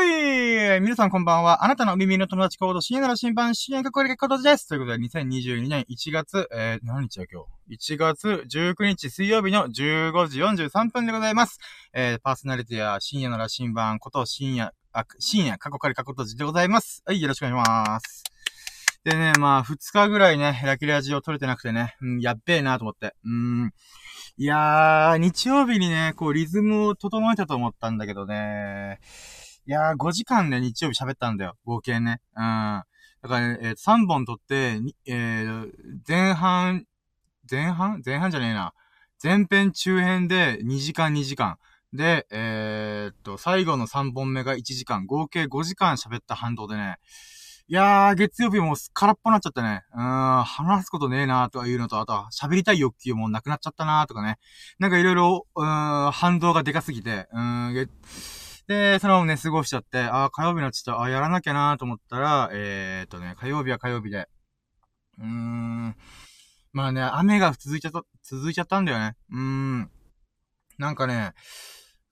[0.00, 1.62] おい皆さんこんばんは。
[1.62, 4.66] あなたの耳の友達コード、深夜の新版、深夜かこれことです。
[4.66, 11.58] ということで、2022年1月、えー、何日だ今日 ?1 月19日水曜日の15時43分でございます。
[11.92, 17.02] えー、パーソナリティや深夜の羅針盤こと、深夜、あ、深夜、過去仮過去閉じでございます。
[17.04, 18.24] はい、よろしくお願いします。
[19.04, 23.14] でね、まあ、2日ぐらいね、ラキラジを撮れてなくてね、うん、やっべえなと思って。
[23.26, 23.70] うん。
[24.38, 28.98] いやー、日曜日にね、こう、リズムを整えたと思ったんだけどね。
[29.70, 31.54] いやー、5時間で日曜日喋ったんだよ。
[31.64, 32.20] 合計ね。
[32.34, 32.42] うん。
[32.42, 32.84] だ
[33.28, 35.70] からね、えー、3本撮って、えー、
[36.08, 36.86] 前半、
[37.48, 38.02] 前半？
[38.04, 38.72] 前半じゃねえな。
[39.22, 41.58] 前編中編で2時間2時間。
[41.92, 45.06] で、えー、っと、最後の3本目が1時間。
[45.06, 46.96] 合計5時間喋った反動でね。
[47.68, 49.84] いやー、月曜日も空っぽになっちゃったね。
[49.94, 54.38] うーん、話すことねえなーとかいうのと、あとは喋りたい欲求もなくなっちゃったなーとかね。
[54.80, 57.88] なんかいろいろ、うーん、反動がでかすぎて、うーん、
[58.70, 64.28] で、そのままね、過ごしちゃって、あー、火曜日のちょっと、あやらなきゃなと思ったら、えー、っとね、火曜日は火曜日で、
[65.18, 65.96] うーん、
[66.72, 69.16] まあね、雨が続いちゃった、続いちゃったんだよね。
[69.32, 69.90] うーん。
[70.78, 71.32] なんかね、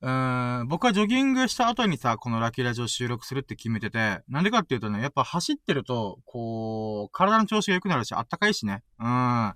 [0.00, 8.82] うーん、僕はジョギングした後にさ、このラッキーラジオ収録するって決めてて、なんでかっていうとね、やっぱ走ってると、こう、体の調子が良くなるし、あったかいしね。
[8.98, 9.06] うん。
[9.06, 9.54] あ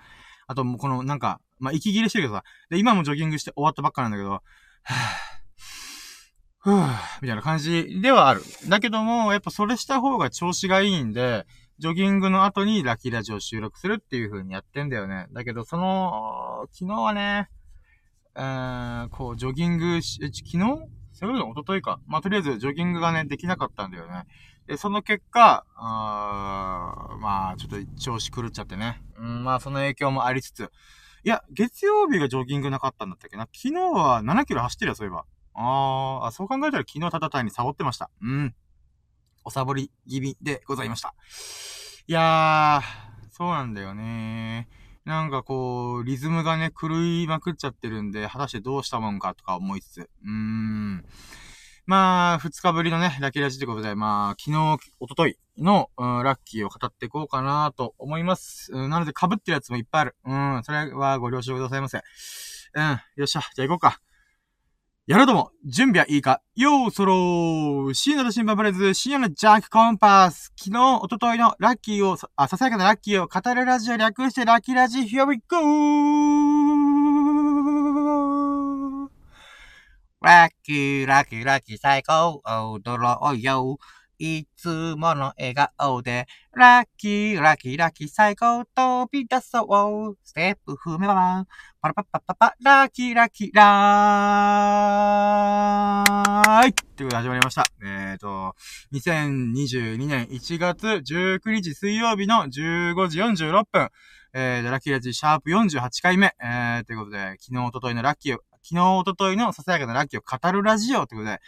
[0.54, 5.41] と、もうこの、なんか、まあ、息切れしてるけどさ、で、今もジョギングして終わったばっかなんだけど、はぁ、
[6.62, 6.86] ふぅ、
[7.20, 8.42] みたいな感じではある。
[8.68, 11.44] だけども、やっぱそれした方が調子がいいんで、
[11.78, 15.26] ジョギングの後にラッキーラジオ収録するっていう風にやってんだよね。
[15.32, 17.48] だけど、その、昨日はね、
[18.36, 20.58] えー、こう、ジョギングし、昨日？
[21.12, 22.00] それの一昨日か。
[22.06, 24.26] まあ、とりあえず、ジョギングがね、できなかったんだよね。
[24.68, 29.02] で、その結果、あまあ、ちょっと調子狂っちゃってね。
[29.18, 30.70] うん、まあ、その影響もありつつ。
[31.24, 33.48] いや、月曜日がジョギングなかったんだったっけな？
[33.52, 35.24] 昨日は7キロ走ってるよ、そういえば。
[35.54, 38.10] ああ、そう考えたら昨日ただ単にサボってました。
[38.22, 38.54] うん。
[39.44, 41.14] おサボり気味でございました。
[42.06, 44.68] いやー、そうなんだよね。
[45.04, 50.00] なんかこう、リズムがね、狂いまくっちゃってるんで、果たしてどうしたもんかとか思いつつ。
[50.00, 51.04] うーん。
[51.84, 58.72] まあ、二日ぶりのね、ラッキーラジということで、まあ、昨日、おとといの、うん、ラッキーを語っていこうかなと思います。
[58.72, 60.16] うん、なので被ってるやつもいっぱいある。
[60.24, 61.98] うん、それはご了承くださいませ。
[62.74, 64.00] うん、よっしゃ、じゃあ行こうか。
[65.04, 70.52] やろうとも、準備はいいかようそろー深夜の新聞ブレズ、深夜のジャンクコンパス。
[70.56, 75.58] 昨日、おとといのラッキーを、あ、ささやかなラッキーを語るラジオ略してラッキーラジ、Here we go!
[80.20, 83.78] ラッキー、ラッキー、ラッキー、最高、踊ろうよ。
[84.24, 89.62] いつもの笑顔で、ラッキー、ラッキー、ラッキー、最高、飛び出そ
[90.12, 90.16] う。
[90.22, 91.44] ステップ踏めば、
[91.80, 97.64] パラパッパッパパ、ラッキー、ラッキー、ラーイということで始まりました。
[97.82, 98.54] えっ、ー、と、
[98.92, 103.88] 2022年1月19日水曜日の15時46分、
[104.34, 111.40] えー、ラッキーラッジシャープ48回目、えー、ということで、昨日、おとといのラッキーを、昨日、おとといのささやかなラッキーを語るラジオということで、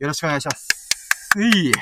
[0.00, 0.78] よろしくお願いします。
[1.40, 1.72] いい。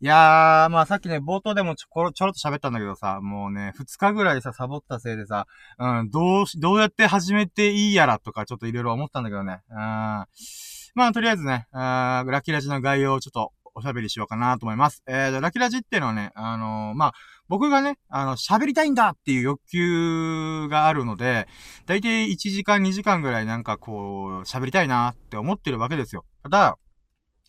[0.00, 9.60] いやー、まあさっきね、冒頭でもちょこちょろっと喋ったんだけどさ、もうね、二日ぐらいさ、サボったせいでさ、うん、どうし、どうやって始めていいやらとか、ちょっといろいろ思ったんだけどね。
[9.70, 9.76] うん。
[9.76, 10.26] ま
[10.98, 15.02] あ、とりあえずね、ラッキーラジの概要をちょっとおしゃべりしようかなと思います。
[15.08, 17.12] えー、ラッキーラジっていうのはね、あのー、まあ、
[17.48, 21.48] 僕がね、あの、喋りたいんだっていう欲求があるので、
[21.86, 26.24] だいたい1時間2時間ぐらいなんかこう、喋りたいなって思ってるわけですよ。
[26.44, 26.78] ただ、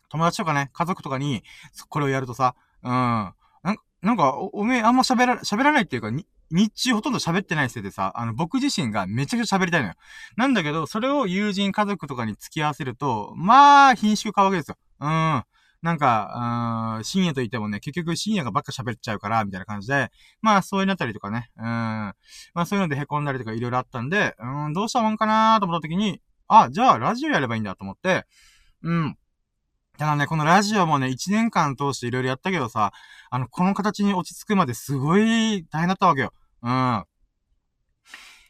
[0.10, 1.44] 友達とかね、家族とかに、
[1.90, 2.90] これをやるとさ、うん。
[2.92, 3.34] な
[3.74, 6.12] んなんか、お、おめえあんま喋ら、喋らないっていうか、
[6.52, 9.94] 日中ほとんど喋ってないせいでさ、あの、僕自身がめちゃくちゃ喋りたいのよ。
[10.36, 14.78] なんだけど、それを友人、家族とかに付き合わせると、まあ、品種買うわけですよ。
[15.00, 15.44] うん。
[15.82, 20.12] なんか、うん、深夜と言ってもね、結局深夜がばっか喋っちゃうから、みたいな感じで、
[20.42, 21.64] まあ、そういうなったりとかね、うん。
[21.64, 22.16] ま
[22.56, 28.26] あ、そういうので凹んだりとかいろいろあったんで、うん、どうしたもんかなと思った時に、あ、じゃあ、ラジオやればいいんだと思って、
[28.84, 29.18] うん。
[30.00, 32.94] ただね、このラジオもね、1年間通していろいろやったけどさ、
[33.30, 36.32] あの、この形に落ち着くまですごい大変だったわけよ。
[36.64, 36.70] うん。
[36.72, 37.06] あ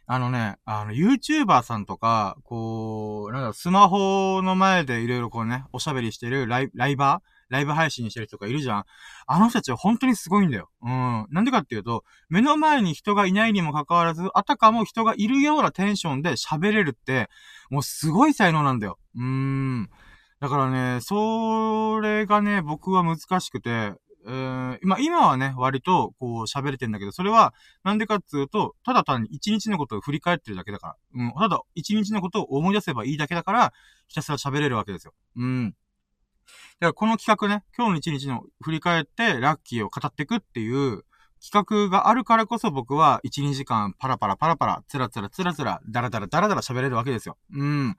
[0.08, 7.30] のね、あの、YouTuber さんとか、こう、なんだスマホの前でいろいろこうね、おしゃべりしてるライライバー？
[7.50, 8.84] ライブ配信してる人がいるじゃん。
[9.26, 10.70] あの人たちは本当にすごいんだよ。
[10.84, 11.26] うん。
[11.32, 17.28] なんでかっていうと、目の前に人がいないにもかかわらず、あたかも人がいるようなテンションで喋れるって、
[17.72, 19.00] もうすごい才能なんだよ。
[19.16, 19.90] うーん。
[20.40, 23.94] だからね、それがね、僕は難しくて、
[24.26, 27.54] えー、まあ、今はね、割と、こう、喋れてんだけど、それは、
[27.84, 31.24] なんでかっていうと、ただ単に一日のことを振り返ってるだけだから。
[31.26, 33.74] うん、ただ、一日のことを思い出せばいいだけだから、
[34.08, 35.14] ひたすら喋れるわけですよ。
[35.36, 35.76] うん。
[36.80, 41.04] からこの企画ね、今日の一日の振り返ってラッキーを語っていくっていう
[41.42, 47.38] 企画があるからこそ僕は1、2時間パラパラパラパラ、つらつらつらつら、だらだらだらだら喋れるわけですよ。
[47.54, 47.96] うん。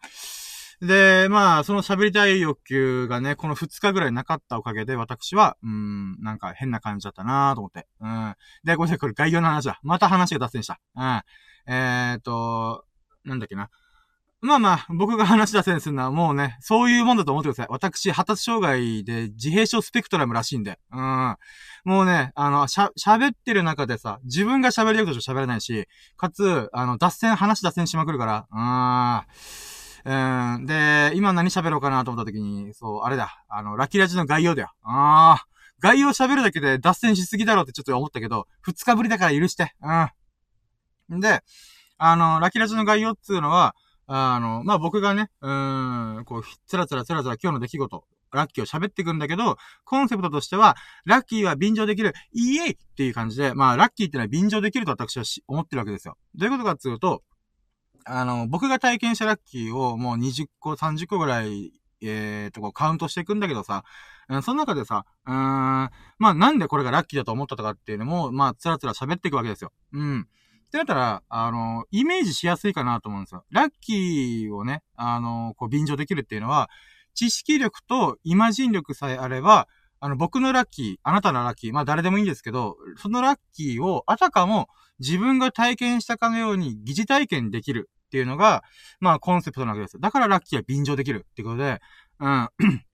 [0.80, 7.86] で、まあ、その喋りたい欲求がね、この2日ぐらいなかったおかげで、私は、うん、なんか変な感じだったなと思って。
[8.00, 8.34] うん。
[8.64, 9.78] で、ごめんなさい、これ概要の話だ。
[9.82, 10.80] また話が脱線した。
[10.96, 11.22] うん。
[11.66, 12.84] えー、っと、
[13.24, 13.68] なんだっけな。
[14.42, 17.66] まあまあ、僕が話し出せんするのはもうね、そういうもんだと思ってください。
[17.68, 20.78] 私、発達障害で自閉症スペクトラムらしいんで。
[20.90, 21.36] うん。
[21.84, 25.86] もうね、あの、しゃ、喋ってる中でさ、自分が喋りよくとしか喋れないし、
[26.16, 29.79] かつ、あの、脱線、話脱線しまくるから、うん。
[30.04, 30.14] う
[30.62, 30.66] ん。
[30.66, 33.44] で、今何喋ろうかなと思った時に、そう、あれだ。
[33.48, 34.70] あの、ラッキーラジの概要だよ。
[34.82, 35.46] ああ。
[35.80, 39.74] 概要喋るだけで脱線しすぎだろうってちょっと思ったけど、二日ぶりだから許して。
[41.08, 41.20] うん。
[41.20, 41.40] で、
[41.98, 43.74] あの、ラッキーラジの概要っていうのは、
[44.06, 56.16] あの、まあ、僕がね、うん、こう、つらつらつらつら今日の出来事、ラッキーを喋っていくんだけど、コンセプトとしては、ラッキーは便乗できる、イエイっていう感じで、まあ、ラッキーってのは便乗できると私は思ってるわけですよ。
[56.34, 57.22] どういうことかっていうと、
[58.12, 61.72] あの、僕が体験したラッキーをもう20個、30個ぐらい、
[62.02, 63.84] えーと、こうカウントしていくんだけどさ、
[64.28, 65.90] うん、その中でさ、うーん、ま
[66.20, 69.72] あ、なんでこれがラッキーだと思ったとかっていうのも、まあ、つらつら喋っていくわけですよ。
[69.92, 70.20] うん。
[70.22, 73.44] ってなったら、あの、イメージしやすいかなと思うんですよ。
[73.50, 76.68] ラッキーをね、あの、こう、便乗できるっていうのは、
[77.14, 79.68] 知識力とイマジン力さえあれば、
[80.00, 84.68] あの、僕のラッキー、あなたのラッキー、まあ誰でもいいんですけど、そのラッキーをあたかも
[84.98, 88.64] 自分が体験したかのように疑似体験できるっていうのが、
[88.98, 90.00] まあコンセプトなわけです。
[90.00, 91.80] だからラッキーは便乗できるってことで、
[92.18, 92.48] うん。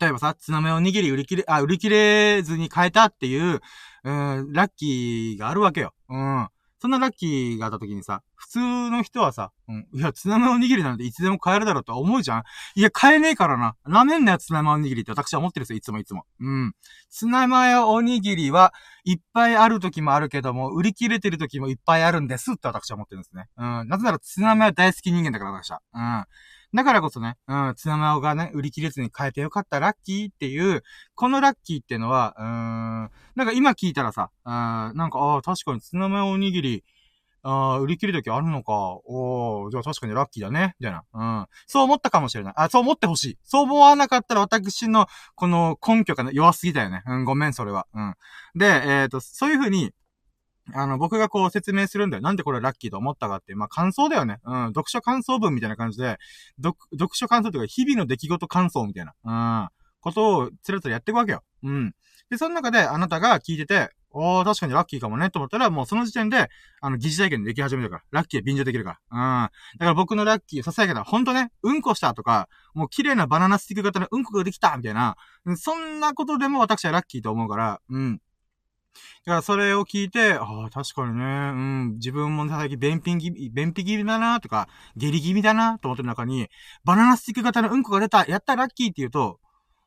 [0.00, 3.60] 例えばさ、ツナメを握り売り切れ、あ、売り切れずに変えたっていう、
[4.04, 5.92] うん、ラッキーがあるわけよ。
[6.08, 6.48] うん。
[6.84, 8.58] そんなラッキーがあった時にさ、普通
[8.90, 12.42] の人はさ、うん、いや、ツナマおにぎりなんていつでも買えるだろうと思うじゃん
[12.74, 13.74] いや、買えねえからな。
[13.86, 16.26] なめんなよ、ツナマおにぎりって私は思ってるんですよ、いつもいつも。
[16.40, 16.74] うん。
[17.08, 23.46] ツナマヨおにぎりはいっぱいある時もあるけども、売り切れてる時もいっぱいあるんですって私は思ってるんですね。
[23.56, 23.88] うん。
[23.88, 25.80] なぜならツナマヨ大好き人間だから私は。
[25.94, 26.24] うん。
[26.74, 30.82] だからこそね、うん、ツナマヨがね、売り切れずに変えてよかったラッキーっていう、
[31.14, 36.84] このラッキーっていうのは、うーん、なんか今聞いたらさ、うん、なんか、ああ、確かにツナマヨおにぎり、
[37.44, 38.72] ああ、売り切る時あるのか。
[39.04, 40.74] おー、じゃあ確かにラッキーだね。
[40.80, 41.04] みたいな。
[41.12, 41.46] うん。
[41.66, 42.54] そう思ったかもしれない。
[42.56, 43.38] あ、そう思ってほしい。
[43.44, 47.02] そう思わなかったら私の、この根拠が弱すぎたよね。
[47.06, 47.86] うん、ごめん、それは。
[47.92, 48.14] うん。
[48.56, 49.92] で、えっ、ー、と、そういうふうに、
[50.72, 52.22] あの、僕がこう説明するんだよ。
[52.22, 53.58] なんでこれラッキーと思ったかっていう。
[53.58, 54.38] まあ、感想だよね。
[54.44, 54.66] うん。
[54.68, 56.18] 読書感想文みたいな感じで、
[56.62, 59.14] 読、読書感想というか、日々の出来事感想みたいな。
[59.24, 59.30] う
[59.66, 59.68] ん。
[60.00, 61.42] ことを、つらつらやっていくわけよ。
[61.62, 61.94] うん。
[62.30, 66.48] で、その中で、あなたが聞いてて、おー、確かにラッキーかもね、と思ったら、もうその時点で、
[66.80, 68.02] あの、疑似体験でき始めたから。
[68.12, 69.44] ラッキーは便乗できるから。
[69.44, 69.50] うん。
[69.50, 75.16] だから僕のラッキー、ささやけたほんとね、うんこしたとか、もう綺麗なバナナスティック型のうんこができたみたいな、
[75.56, 78.20] そんなことでも私はラッキーと思うから、うん。
[79.24, 86.48] だからそれを聞いて、ああ、確かにね、うん、自分も最近便秘気味、便秘気味だなとか、下痢気味だなと思ってる中に、
[86.84, 89.40] バナナスティック型のうんこが出た、やったラッキーって言うと、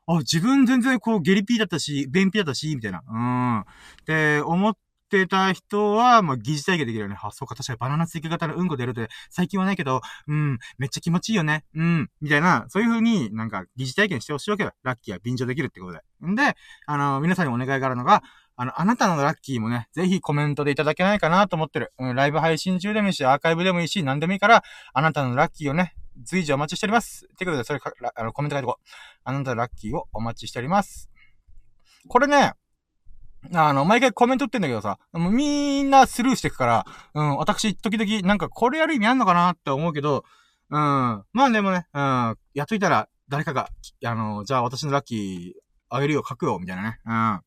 [0.08, 3.02] あ、自分全然こう、ゲリピーだったし、便秘だったし、みたいな。
[3.06, 3.60] うん。
[3.60, 3.64] っ
[4.06, 4.76] て思っ
[5.10, 7.16] てた人は、まあ、疑似体験できるよね。
[7.22, 11.64] あ、そうか、確かにバナナスイカ型のうんこ出るって、最近はないけど、うん、めっちゃ気持ちいいよね。
[11.74, 14.74] うん、みたいな、そういう風になんか疑似体験してほしいわけだ。
[14.82, 16.26] ラッキーは便乗できるってことで。
[16.26, 18.22] んで、あの、皆さんにお願いがあるのが、
[18.60, 21.92] あの、あなたのラッキーもね、ぜひコメントでいただけないかなと思ってる。
[21.96, 27.26] うん、ライブ配信中でもいいし、アーカイブでもいいし、何でもいいから、あなたのラッキーをね、随時お待ちしております。
[27.32, 28.88] ってことで、それか、あの、コメント書いておこう。
[29.22, 31.08] あなたのラッキーをお待ちしております。
[32.08, 32.54] これね、
[33.54, 40.24] あの、毎回コメント打ってんだけどさ、もうみんなスルーしてくから、うん、私、時々、なんかこれやる意味あんのかなって思うけど、
[40.70, 43.68] うん、まあでもね、うん、やっといたら、誰かが、
[44.04, 45.60] あの、じゃあ私のラッキー、
[45.90, 46.98] あげるよ、書くよ、みたいなね。
[47.06, 47.40] うん。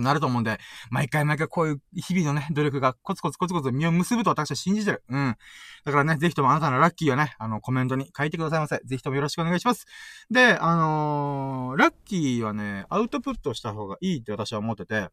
[0.00, 0.58] なると思うんで、
[0.90, 5.02] 毎回毎回こういう日々のね、努力がコツコツコツコツ実を結ぶと私は信じてる。
[5.08, 5.36] うん。
[5.84, 8.80] だからね、ぜひともあなたのラッキーをね、あの、コメントに書いてくださいませ。
[8.84, 9.86] ぜひともよろしくお願いします。
[10.30, 15.08] で、あのー、ラッキーはね、アウトプットした方がいいって私は思ってて、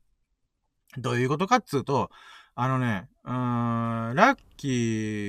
[0.97, 2.09] どういうことかっつうと、
[2.55, 4.67] あのね、うーん、ラッキ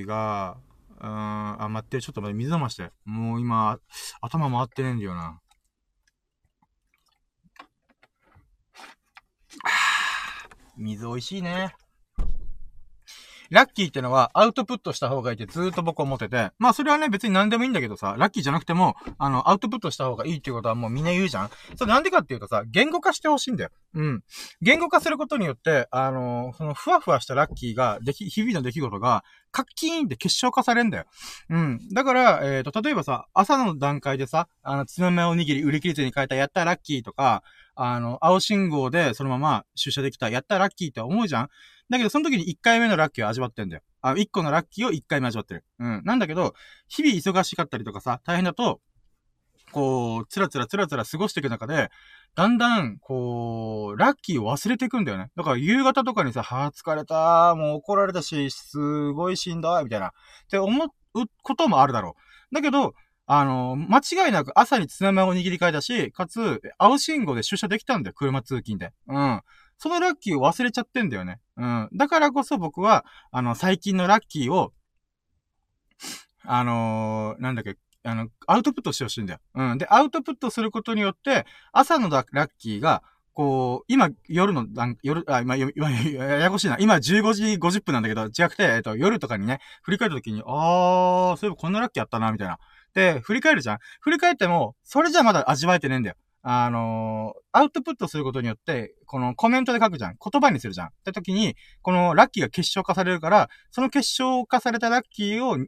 [0.05, 0.59] ーが、
[1.01, 2.93] うーん、あ、待って、ちょっと待って、水飲まして。
[3.05, 3.79] もう今、
[4.21, 5.41] 頭回ってねえんだよな。
[10.76, 11.75] 水美味しいね。
[13.50, 23.71] ラッキーってのはアウトプットした方がいいってずーっと僕思ってて、まあそれはね別に何でもいいんだけどさ、ラッキーじゃなくても、あの、アウトプットした方がいいっていうことはもうみんな言うじゃんそれなんでかっていうとさ、言語化してほしいんだよ。
[23.95, 24.23] うん。
[24.61, 31.05] 言語化することによって、あの、そのふわふわしたラッキーが、でき、日々の出来事が、カッキーンって結晶化されんだよ。
[31.49, 31.81] うん。
[31.93, 37.43] だから、えっ、ー、と、例えばさ、朝の段階でさ、あの、つめめおにぎり売り切れずに変えたやったラッキーとか、
[37.75, 41.49] あの、青信号でそのまま出社できた、やったラッキーって思うじゃん
[41.90, 43.83] だけど、その時に1回目のラッキーを味わってんだよ。
[44.02, 45.64] あ、1個のラッキーを1回目味わってる。
[45.78, 46.02] うん。
[46.05, 46.55] なんだけど、
[46.88, 48.81] 日々忙しかったりとかさ、大変だと、
[49.73, 51.90] こう、つらつらつらつら過ごしていく中で、
[52.35, 55.31] だんだん、こう、ラッキーを忘れていくんだよね。
[55.37, 60.09] だから夕方とかにさ、はぁ、疲れた、もう怒られたし、すごいしんどい、みたいな。
[60.09, 60.11] っ
[60.50, 60.88] て思う
[61.43, 62.16] こともあるだろ
[62.52, 62.55] う。
[62.55, 62.95] だけど、
[63.26, 68.93] あの、間違いなく朝に津波を握り替えたし、かつ、青信号で出社できたんだよ、車通勤で。
[69.09, 69.43] うん。
[69.78, 71.40] そのラッキーを忘れちゃってんだよね。
[71.56, 71.88] うん。
[71.95, 74.73] だからこそ僕は、あの、最近のラッキーを、
[76.45, 79.40] あのー、なんだっけ、あの、アウトプットしてほしいんだよ。
[79.54, 79.78] うん。
[79.78, 83.02] で、アウトプットすることによって、朝のラッキーが、
[83.35, 84.66] こう、今、夜の、
[85.02, 86.78] 夜、あ、今、今、ややこしいな。
[86.78, 92.59] 今、15時50分なんだけど、違くて、えっと、夜とかにね、振り返った時に、あー、そういえばこんなラッキーあったな、みたいな。
[92.95, 96.16] で、振り返るじゃん振り返っても、それじゃまだ味わえてねえんだよ。
[96.49, 100.15] あのー、アウトプットすることによって、このコメントで書くじゃん。
[100.15, 100.87] 言葉にするじゃん。
[100.87, 105.59] って時に、このラッキーが結晶化されるから、その結晶化されたラッキーを、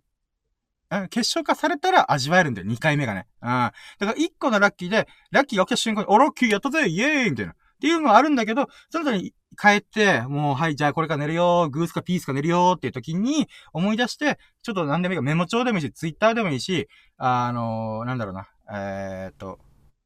[1.08, 2.68] 結晶化されたら味わえるんだよ。
[2.68, 3.26] 2回目がね。
[3.42, 3.49] うん。
[3.49, 7.52] だから1個のラッキーで、ラッキーが起きた瞬間に、おラッキーやったぜイエーイみたいな。
[7.52, 19.58] っていうのはあるんだけど、その時に帰って、もう、はい、じゃあこれから寝るよグースかピースか寝るよっていう時に思い出して、ちょっと何でもいいか、メモ帳でもいいし、ツイッターでもいいし、あのー、なんだろうな、えー、っと、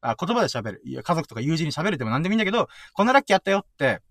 [0.03, 0.83] あ、言葉で喋る。
[0.85, 4.03] いや、家族とか友人に喋るでも何でもいいんだけど、こんなラッキーあったよって、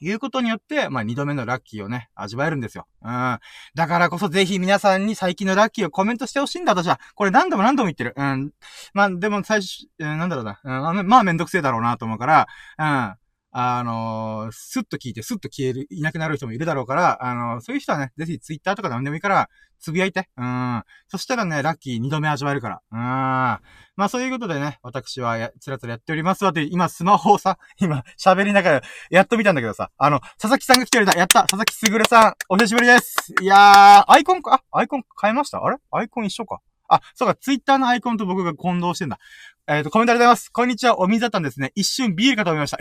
[0.00, 2.86] いうことによって、まあ、二度目のラッキーをね、味わえるんですよ。
[3.02, 3.38] うん。
[3.74, 7.00] だからこそぜひ皆さんに最近のラッキーをコメントしてほしいんだ、私は。
[7.14, 8.14] これ何度も何度も言ってる。
[8.16, 8.52] うん。
[8.92, 10.60] まあ、でも最初、えー、なんだろうな。
[10.62, 12.46] うん、まあ、めんどくせえだろうなと思うから、
[12.78, 13.14] うん。
[13.58, 19.48] あのー、スッと聞いてスッと消える、いなくなる人もいるだろうから、あの、そういう人はね、ぜひツイッターとか何でもいいから、
[19.80, 20.28] つぶやいて。
[20.36, 20.82] うん。
[21.08, 22.82] そしたらね、ラッキー二度目味わえるから。
[22.92, 22.98] うん。
[22.98, 23.60] ま
[23.96, 31.14] あそういうことでね、私はや、つらつらやっておりますわって、今スマホをさ、 今喋りながらやっと見たんだけどさ、あの、佐々木さんが来てるだ。
[31.14, 35.64] やった佐々木すぐるさん、お久しぶりですいやー、アイコンか、あ、アイコン変えました？
[35.64, 35.78] あれ？
[35.92, 36.60] アイコン一緒か。
[36.88, 39.18] あ、そうか、ツイッターのアイコンと僕が混同してんだ。
[39.66, 40.50] えっ、ー、と、コメントありがとうございます。
[40.50, 41.72] こんにちは、お水だったんですね。
[41.74, 42.78] 一瞬ビールかと思いました。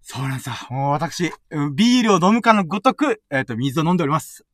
[0.00, 0.54] そうなんですよ。
[0.70, 1.32] もう私、
[1.74, 4.46] ビールを飲むかのごとく、えっ、ー、と、水を飲んでおります。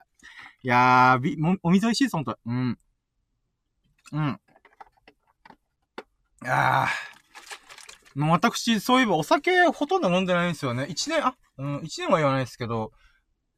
[0.62, 2.38] いやー、ビ、も、お水美味しいです、ほんと。
[2.46, 2.78] うん。
[4.12, 4.40] うん。
[6.46, 8.18] あー。
[8.18, 10.86] もう私、そういえばお酒ほとんど飲んでないんですよね。
[10.88, 12.92] 一年、あ、うん、一年は言わないですけど、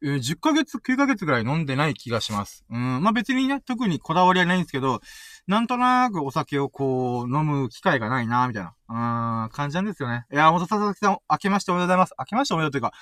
[0.03, 2.63] えー、10ヶ月、9ヶ月ぐらい飲んでない気がします。
[2.69, 5.01] うん、まあ別にね、特にこだわりはないんですけど、
[5.47, 10.25] なんとなくお酒をこう、飲む機会がないな、みたいな、うん、感じなんですよね。
[10.31, 12.13] いや、ほんと佐々木さん、明けましておめでとうございます。
[12.19, 12.93] 明けましておめでとうというか、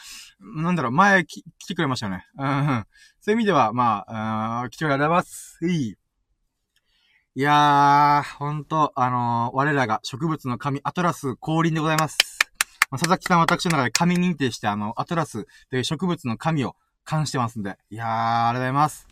[0.62, 2.26] なんだろう、前来てくれましたよね。
[2.38, 2.86] うん、
[3.20, 5.58] そういう意味では、まあ、うん、来てくれます。
[5.68, 5.96] いい。
[7.38, 12.18] いやー、ほんと、あのー、我らが植物の神、アトラス降臨でございます。
[12.92, 17.78] 佐々木さん私の中で神認定して、あの、アトラスという植物の神を感してますんで。
[17.90, 19.08] いやー、ありがとうございます。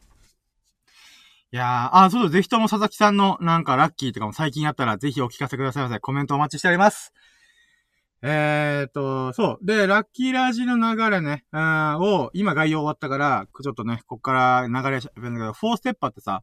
[1.52, 6.00] いやー、あ、そうだ、ぜひとも佐々木さんのなんかラッキーとかも最近あったらぜひお聞かせくださいませ。
[6.00, 7.14] コメントお待ちしております。
[8.26, 9.66] えーと、そう。
[9.66, 16.42] で、ラッキーラージの流れね、うん、を、今概要終わったから、ちょっとね、こっから流れしゃべるんだけど、4ステップあってさ、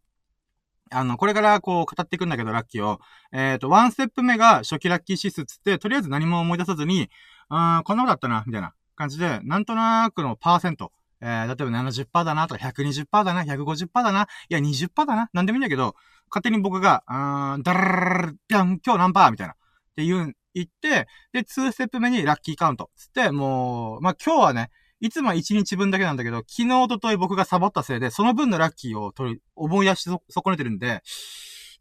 [0.92, 3.00] あの、これからこう語っていくんだけど、ラッキーを。
[3.32, 7.08] えっ、ー、と、1ステップ目が初期ラッキー指数つって、とりあえず何も思い出さずに、
[7.48, 10.92] うん、こんなことあったな、みたいな感じで、なんとなくのパーセント、
[11.22, 15.94] えー、例えば70%だなとか120%だな、150%だな、いや20%だな、なんでもいいんだけど、
[16.30, 19.52] 勝手に僕が、うーん、ダラララぴゃん、今日何パーみたいな。
[19.52, 19.56] っ
[19.96, 22.90] て言う、言って、で、2ステップ目にラッキーカウント。
[22.96, 31.02] つって、もう、まあ、今日はね、いつも1日分だけなんだけど、昨日、おととい僕がサボったせいで、その分のラッキーを取り、思い出し損ねてるんで、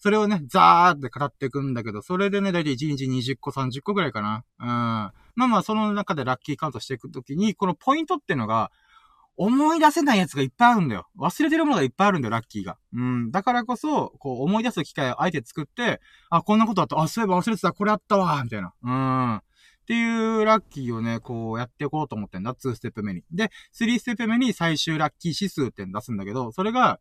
[0.01, 4.45] それをね、ザーって語っていくんだけど、それでね、だいたい1日20個、30個ぐらいかな。
[4.59, 4.65] うん。
[4.65, 5.13] ま
[5.45, 8.71] あまあ、その中でラッキーカウントしていくときに、このポイントっていうのが、
[9.41, 11.07] 思い出せないやつがいっぱいあるんだよ。
[11.17, 12.77] 忘れてるものがいっぱいあるんだよ、ラッキーが。
[12.93, 13.31] うん。
[13.31, 16.99] だからこそ、こう、思い出す機会をあえて作って、あ、こんなことあった。
[16.99, 17.71] あ、そういえば忘れてた。
[17.71, 18.43] これあったわ。
[18.43, 18.73] みたいな。
[18.83, 19.35] うん。
[19.37, 19.41] っ
[19.87, 22.53] ていうラッキーをね、こうやっていこうと思ってんだ。
[22.53, 23.23] 2ステップ目に。
[23.31, 26.99] で、3ステップ目に最終ラッキー指数って出すんだけど、それが、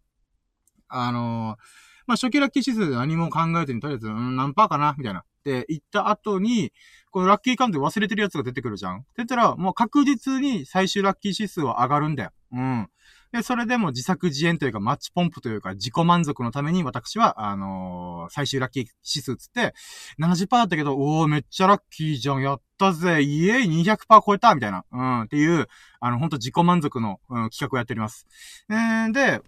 [0.86, 1.62] あのー、
[2.06, 4.94] まあ、初期ラッキー指数で何も考えずに、とりあえず、うん、何パーかな？
[4.96, 5.24] みたいな。
[5.56, 6.72] って言った後に、
[7.10, 12.30] このラッキーカウント忘れてるやつが出てくるじゃんって言ったら、もう確実に最終ラッキー指数は上がるんだよ。
[12.52, 12.88] うん。
[13.32, 19.74] で、それでも自作自演というか、マッチポンプというか、自己満足のために私は、あのー、最終ラッキー指数つって、
[20.18, 25.66] 70%だったけど、おー、めっちゃラッキーじゃん、やったぜ、イエイ200%超えたみたいな、うん、っていう、
[26.00, 28.26] あの、ほんと自己満足の、うん、企画をやっております。
[28.70, 29.42] えー、で、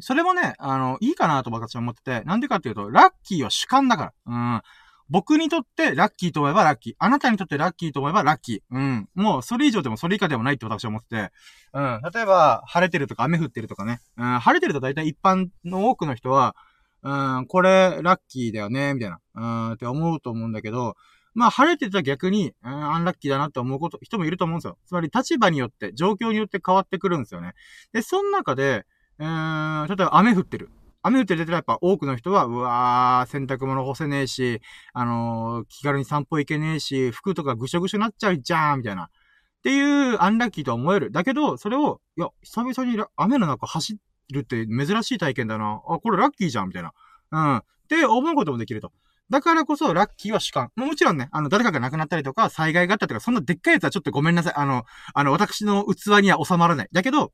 [0.00, 4.54] それもね、あの、いいかなと私は思ってて、なんでかっていうと、ラッキーは主観だから。
[4.54, 4.62] うん。
[5.10, 6.94] 僕にとってラッキーと思えばラッキー。
[6.98, 8.60] あなたにとってラッキーと思えばラッキー。
[8.70, 9.08] うん。
[9.14, 11.30] もう、それ以上でもそれ以下でもないって私は思ってて。
[11.74, 12.00] うん。
[12.14, 14.00] 例えば、晴れてるとか雨降ってるとかね。
[14.16, 14.38] うん。
[14.38, 16.56] 晴れてると大体一般の多くの人は、
[17.02, 19.18] うん、これ、ラッキーだよね、みたいな。
[19.34, 20.96] うん、って思うと思うんだけど、
[21.34, 24.78] まあ、晴れてたら逆に、うん、アンラッキーだなって思うこと、人もいると思うんですよ。
[24.86, 27.52] つまり、立場によって、状況によって変わってくるんですよね。
[27.92, 28.86] で、その中で、
[29.18, 30.70] うん、例えば雨降ってる。
[31.06, 34.62] 雨降って出てらやっぱ多くの人は、うわー、洗濯物干せねえし、
[34.94, 39.04] あのー、気軽に散歩行けねえし、服とかぐしょぐしょになっちゃうじゃーん、みたいな。
[39.04, 39.08] っ
[39.62, 41.12] ていうアンラッキーとは思える。
[41.12, 43.98] だけど、それを、いや、久々に雨の中走
[44.32, 45.82] るって珍しい体験だな。
[45.86, 46.92] あ、これラッキーじゃん、みたいな。
[47.32, 47.56] うん。
[47.58, 48.90] って思うこともできると。
[49.30, 50.70] だからこそ、ラッキーは主観。
[50.76, 54.52] もちろんね、あの、誰かが亡くなったりとか、災害があったとか、そんなでっかいやつはちょっとごめんなさい。
[54.56, 54.84] あの、
[55.14, 56.88] あの、私の器には収まらない。
[56.92, 57.32] だけど、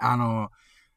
[0.00, 0.50] あの、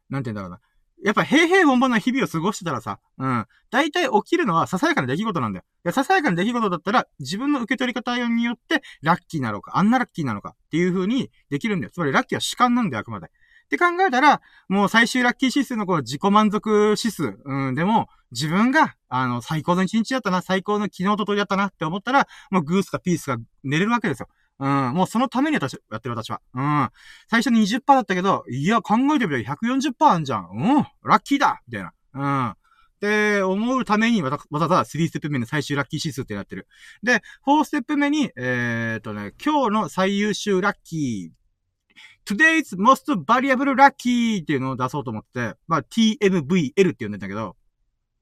[0.10, 0.60] なんて言うんだろうな。
[1.04, 3.46] やっぱ平平凡凡な日々を過ごしてたらさ、うん。
[3.72, 5.66] 大体起きるのはささやかな出来事なんだよ。
[5.86, 11.92] いや、ささやかな出来事だったら、自分の受け取り方によって、ラッキーなのか、あんなラッキーなのかっていう風にできるんだよ。
[11.92, 13.28] つまり、ラッキーは主観なんだよ、あくまで。
[13.28, 13.30] っ
[13.72, 24.28] て考えたら、もう最終ラッキー指数のこの自己満足指数、うん、でも、自分が、あの、最高の一日だったな、最高の昨日ととりだったなって思ったら、もうグースかピースか寝れるわけですよ。
[24.62, 26.40] うん、もうそのために私、やってる私は。
[26.54, 26.90] うん。
[27.28, 30.50] 最初に20%だったけど、いや、考えてみれば140%あんじゃん。
[30.54, 31.94] うん、ラッキーだみたいな。
[32.14, 32.50] うん。
[32.52, 32.56] っ
[33.02, 36.68] て思うために、わざわざ3ステップ目の最終ラッキー指数ってやってる。
[37.02, 42.36] で、4ステップ目に、えー、っとね、今日の最優秀ラッキー。
[42.36, 47.56] Today's most valuable lucky っていうのを出そうと思って、まあ、TMVL って呼んでんだけど、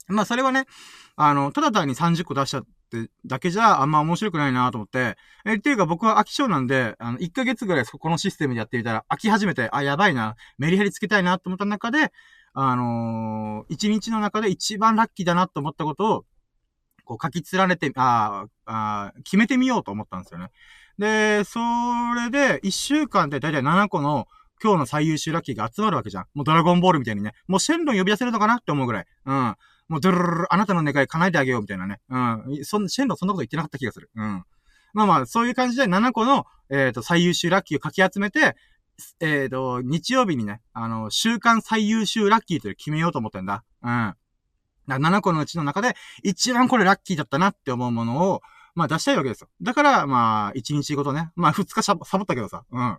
[0.07, 0.63] まあ、それはね、
[1.17, 2.65] あの、ただ単に30個出しちゃっ
[2.97, 5.15] ってだけじゃあんま面白くないなと思って、
[5.45, 12.11] えっていうか僕は飽き性なんで、あの、1ヶ月ぐらいそこのシステムでやってみたら飽き始めて、あ、やばいな、メリヘリつけたいなと思った中で、
[12.53, 16.25] あのー、1日の中で一番ラッキーだなと思ったことを、
[17.05, 20.49] こう書き連ねて、ああ、決めてみようと思ったんですよね。
[20.97, 21.59] で、そ
[22.15, 24.27] れで、1週間でだいたい7個の
[24.61, 26.25] 今日の最優秀ラッキーが集まるわけじゃん。
[26.33, 27.33] もうドラゴンボールみたいにね。
[27.47, 29.05] もうシェンロン呼び出せるのかなって思うぐらい。
[29.25, 29.55] うん。
[29.89, 31.99] もうドゥルルル、あなたの願い叶えてあげようみたいなね。
[32.09, 32.63] うん。
[32.63, 34.11] そん、シェンロそんなこと言ってなかった気がする。
[34.15, 34.43] うん。
[34.93, 38.55] まあまあ、そういう感じで7個の、えっ、ー、と、最優秀ラッキーをかき集めて、
[39.19, 43.63] えっ、ー、と、日曜日にね、あの、週間最優秀ラッキーという決めようと思ってんだ。
[43.81, 44.15] うん。
[44.87, 48.41] 7個のうちの中で、一番これラッキーだったなって思うものを、
[48.75, 49.49] まあ出したいわけですよ。
[49.61, 51.31] だから、まあ、1日ごとね。
[51.35, 52.63] まあ、2日サボったけどさ。
[52.71, 52.97] うん。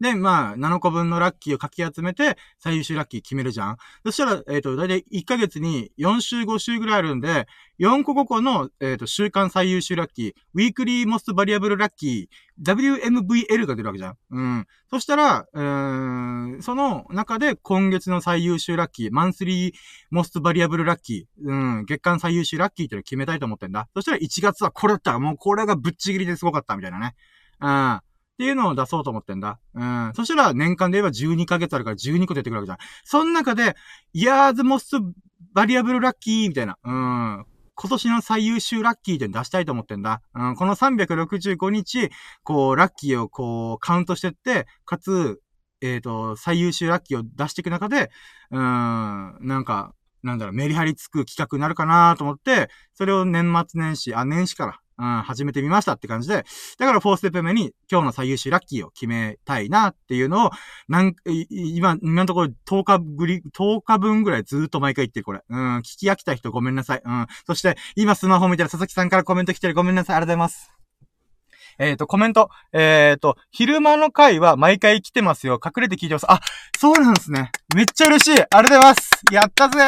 [0.00, 3.76] で、まあ、7個分のラッキーをかき集めて、最優秀ラッキー決めるじゃん。
[4.04, 7.46] そしたら、えっ、ー、と、だいたい1ヶ月に4週5週ぐらいあるんで、
[7.80, 14.16] 4個5個の、えっ、ー、と、週間最優秀ラッキー、ウィークリーモストバリアブルラッキー、WMVL が出るわけじゃん。
[14.30, 14.66] うん。
[14.90, 19.74] そしたら、うーん、その中で今月の最優秀ラッキー、マンスリー
[20.10, 23.88] モストバリアブルラッキー、うん、月間最優秀ラッキーっていうのを決めたいと思ってんだ。
[23.94, 27.14] そしたら1月はこれだったもうこれがぶっちぎりですごかったみたいなね。
[27.60, 28.00] うん。
[28.38, 29.58] っていうのを出そうと思ってんだ。
[29.74, 30.12] うん。
[30.14, 32.78] そしたら年間で言えば12ヶ月あるから12個出てくるわけじゃん。
[33.02, 33.74] その中で、
[34.12, 34.94] イヤーズモス
[35.54, 36.78] バリアブルラッキーみたいな。
[36.84, 37.46] うん。
[37.74, 40.22] 今年の最優秀ラッキーって出したいと思ってんだ。
[40.36, 40.54] うん。
[40.54, 42.10] この365日、
[42.44, 45.40] こう、ラッキーをこう、カウントしてって、かつ、
[45.80, 48.12] えっ、ー、と、最優秀ラッキーを出していく中で、
[48.52, 56.44] うん、なんか、なんだろう、メリハリつく企画になるかなと思って、それを年末年始、あ、年始から、うん、始めてみましたって感じで、
[56.78, 60.50] だから4ステップ目に今日の最優秀ラッキーを決めたいなっていうのを、
[60.88, 61.14] なん、
[61.50, 65.42] 今、今のところ10日ぶり、10日分ぐらいずっと毎回言ってるこれ。
[65.48, 67.02] うん、聞き飽きた人ごめんなさい。
[67.04, 67.26] うん。
[67.46, 70.16] そして、今スマホ見たら佐々木さんからコメント来てるごめんなさい。
[70.16, 70.72] ありがとうございます。
[71.78, 72.50] えっ、ー、と、コメント。
[72.72, 75.60] えっ、ー、と、昼間の回は毎回来てますよ。
[75.64, 76.26] 隠れて聞いてます。
[76.30, 76.40] あ、
[76.78, 77.52] そうなんですね。
[77.74, 78.40] めっちゃ嬉しい。
[78.40, 79.10] ありがとうございます。
[79.32, 79.78] やったぜ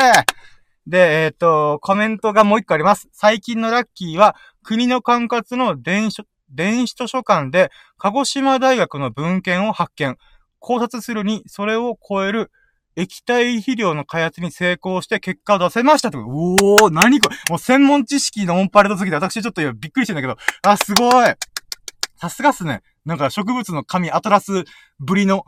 [0.86, 3.08] で、えっ、ー、と、コメントがもう一個あります。
[3.12, 10.16] 最近のラッキーは、国の管轄の電子、電子図書館で、鹿児島大学の文献を発見。
[10.58, 12.50] 考察するに、それを超える
[12.96, 16.18] 液体肥料の開発に成功して結果を出せましたと。
[16.18, 20.36] おー、何これもう専門知識のオンパレードすぎて私ちょっとびっくりしてんだけど。
[20.62, 21.34] あ、すごい
[22.16, 22.82] さすがっすね。
[23.06, 24.64] なんか植物の神アトラス
[24.98, 25.44] ぶりの、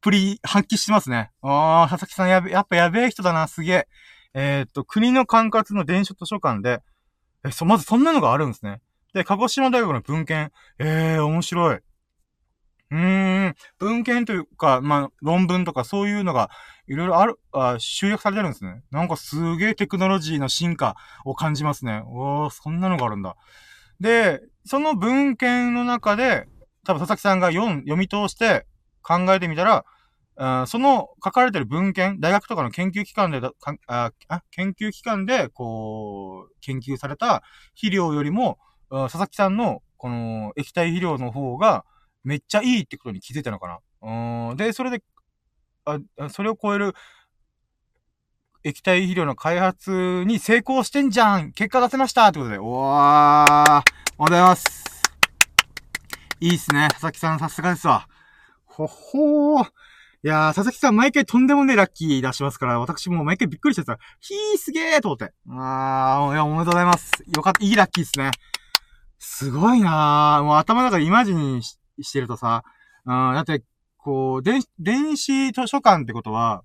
[0.00, 1.30] プリ発揮してますね。
[1.42, 3.88] あー、佐々木さんやべ、やっぱやべえ人だな、すげえ。
[4.34, 6.80] えー、っと、国の管轄の電子図書館で、
[7.46, 8.80] え、そ、まずそんなのがあるんですね。
[9.14, 10.52] で、鹿児島大学の文献。
[10.78, 11.76] えー、面白い。
[11.76, 16.50] うーん、文献というか、まあ、論文とかそういうのが、
[16.86, 18.82] いろいろある、あ集約されてるんですね。
[18.90, 22.02] なんかすげえテクノロジーの進化を感じますね。
[22.06, 23.36] おー、そんなのがあるんだ。
[24.00, 26.46] で、その文献の中で、
[26.84, 28.66] 多分佐々木さんが読読み通して
[29.02, 29.84] 考えてみたら、
[30.38, 33.52] あその書かれてる文献、大学とかの研究機関でだ、
[33.86, 34.12] あ
[34.50, 37.42] 研究機関で、こう、研究された
[37.74, 38.58] 肥料よりも、
[38.90, 41.84] 佐々木さんの、この液体肥料の方が、
[42.22, 44.50] めっちゃいいってことに気づいたのかな。
[44.50, 44.56] うん。
[44.56, 45.02] で、それで、
[45.84, 46.94] あ、それを超える、
[48.64, 54.84] 液体肥料の開発に成功してんじゃん結果出せましたってことで、おわー、おはようございます。
[56.40, 56.88] いいっすね。
[56.90, 58.08] 佐々木さんさすがですわ。
[58.64, 59.70] ほほー。
[60.26, 63.96] いやー、佐々木さん毎回とんでもねえラッキー出しますから、私も毎回びっくりしてた。
[64.18, 65.32] ひーすげーと思って。
[65.50, 67.12] あー、いや、おめでとうございます。
[67.32, 68.32] よかった、いいラッキーっすね。
[69.20, 70.42] すごいなー。
[70.42, 71.78] もう頭の中でイマジンし
[72.10, 72.64] てるとさ、
[73.04, 73.62] うん、だって、
[73.98, 76.64] こう、電、電子図書館ってことは、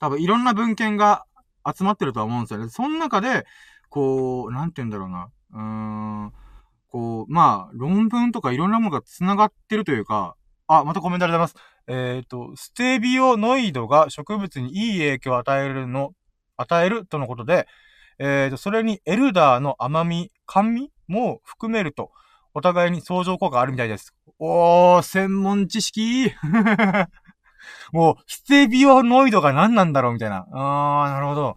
[0.00, 1.26] 多分いろんな文献が
[1.64, 2.68] 集まってるとは思うんですよね。
[2.70, 3.46] その中で、
[3.88, 5.28] こう、なんて言うんだろうな。
[5.52, 5.60] うー
[6.26, 6.32] ん、
[6.88, 10.34] こう、まあ、論文とかいろんなものが繋がってるというか、
[10.66, 11.73] あ、またコメントありがとうございます。
[11.86, 16.12] えっ、ー、と、ステビオノイドが植物にいい影響を与えるの、
[16.56, 17.66] 与えるとのことで、
[18.18, 22.10] えっ、ー、と、それにエルダーの甘み、甘味も含めると、
[22.54, 24.14] お互いに相乗効果あるみたいです。
[24.38, 26.32] おー、専門知識
[27.92, 30.46] もう、ステビオノイドが何なんだろうみたいな。
[30.52, 31.56] あー、なるほど。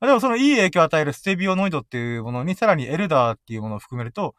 [0.00, 4.34] でもそのいい影響を与えるステビオノイドっていうものにさらにエルダーっていうものを含めると、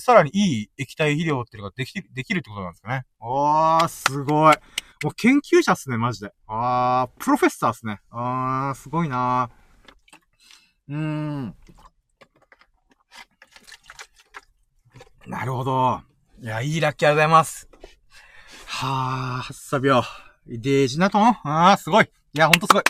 [0.00, 3.04] さらにいい液体肥料っていうのができる、できるってことなんですかね。
[3.20, 4.56] おー、すごい。
[5.02, 6.32] もう研究者っすね、マジで。
[6.46, 8.00] あー、プロフェッサーっすね。
[8.10, 10.92] あー、すごいなー。
[10.92, 11.54] うーん。
[15.26, 16.00] なるほど。
[16.40, 17.68] いや、いいラッキーありがとうございます。
[18.66, 20.02] はー、8秒。
[20.46, 22.04] デージナトンあー、すごい。
[22.04, 22.82] いや、ほんとすごい。
[22.82, 22.84] い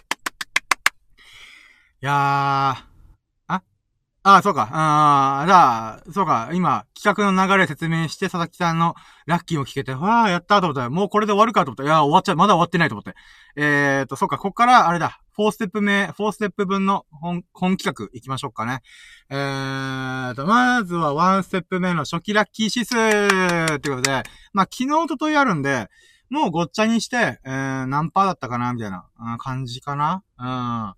[2.06, 2.87] やー、
[4.28, 4.68] ああ、そうか。
[4.72, 6.50] ああ、じゃあ、そうか。
[6.52, 12.36] 今、企画の流れ説明して、佐々木さんのラッキーを聞けて、わあ、やったと思ったら、もうこれで終わるかと思ったら、いや、終わっちゃう。
[12.36, 13.14] まだ終わってないと思って。
[13.56, 14.36] えーと、そうか。
[14.36, 15.22] こっから、あれだ。
[15.38, 18.82] 4ステップ目、4ステップ分の本、本企画行きましょうかね。
[19.30, 25.88] えーと、まずは1ステップ目の初期ラッキー指数ってことで、まあ、昨日ととやるんで、
[26.28, 29.06] もうごっちゃにして、えー、何パーだったかなみたいな、
[29.38, 30.97] 感じかなうん。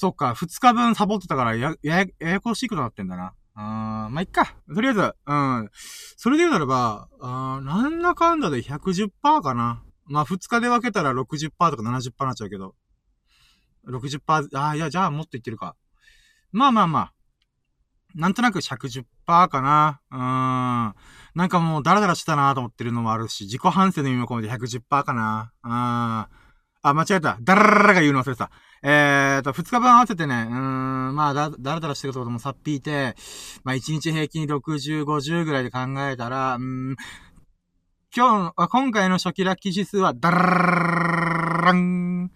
[0.00, 3.34] そっか、二日分サボってたから、や、や、ややこしいことなってんだな。
[3.54, 4.56] あー、まあ、いっか。
[4.74, 5.70] とりあえず、うん。
[6.16, 9.82] それで言うならば、あーなんだかんだで110%かな。
[10.06, 12.74] まあ、二日で分けたら60%とか70%になっちゃうけど。
[13.86, 15.76] 60%、ああ、いや、じゃあもっと言ってるか。
[16.50, 17.12] まあまあまあ。
[18.14, 20.00] なんとなく110%かな。
[20.10, 20.20] うーん。
[21.34, 25.52] なんかもうダラダラしたなと思ってるのもあるし、自己反省の意味も込めて110%かな。
[25.60, 26.40] あー。
[26.88, 27.36] あ、間違えた。
[27.42, 28.50] ダラララが言うの忘れてた。
[28.82, 33.14] えーと、二日分合わせてね、うーん、まあ、だ、だらだらしてることもさっぴいて、
[33.62, 36.96] まあ、一日平均60、50ぐらいで考えたら、うん、
[38.16, 42.30] 今日、今回の初期ラッキー指数は、ダララン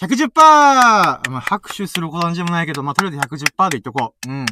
[0.00, 0.28] !110%!
[0.34, 4.30] まあ、拍手することなんでもないけど、まあ、とりあえず110%で言っとこう。
[4.30, 4.46] うん。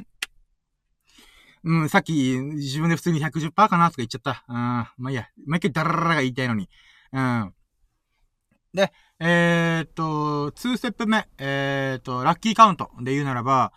[1.64, 4.44] うん、さっき、自分で普通に110%かなとか言っちゃった。
[4.48, 5.28] うん、まあいいや。
[5.46, 6.68] 毎回ダラララが言いたいのに。
[7.12, 7.54] うん。
[8.72, 10.03] で、えー、っと、
[10.68, 13.72] 2ステップ目、えー、っと、ラッキーカウントで言うならば、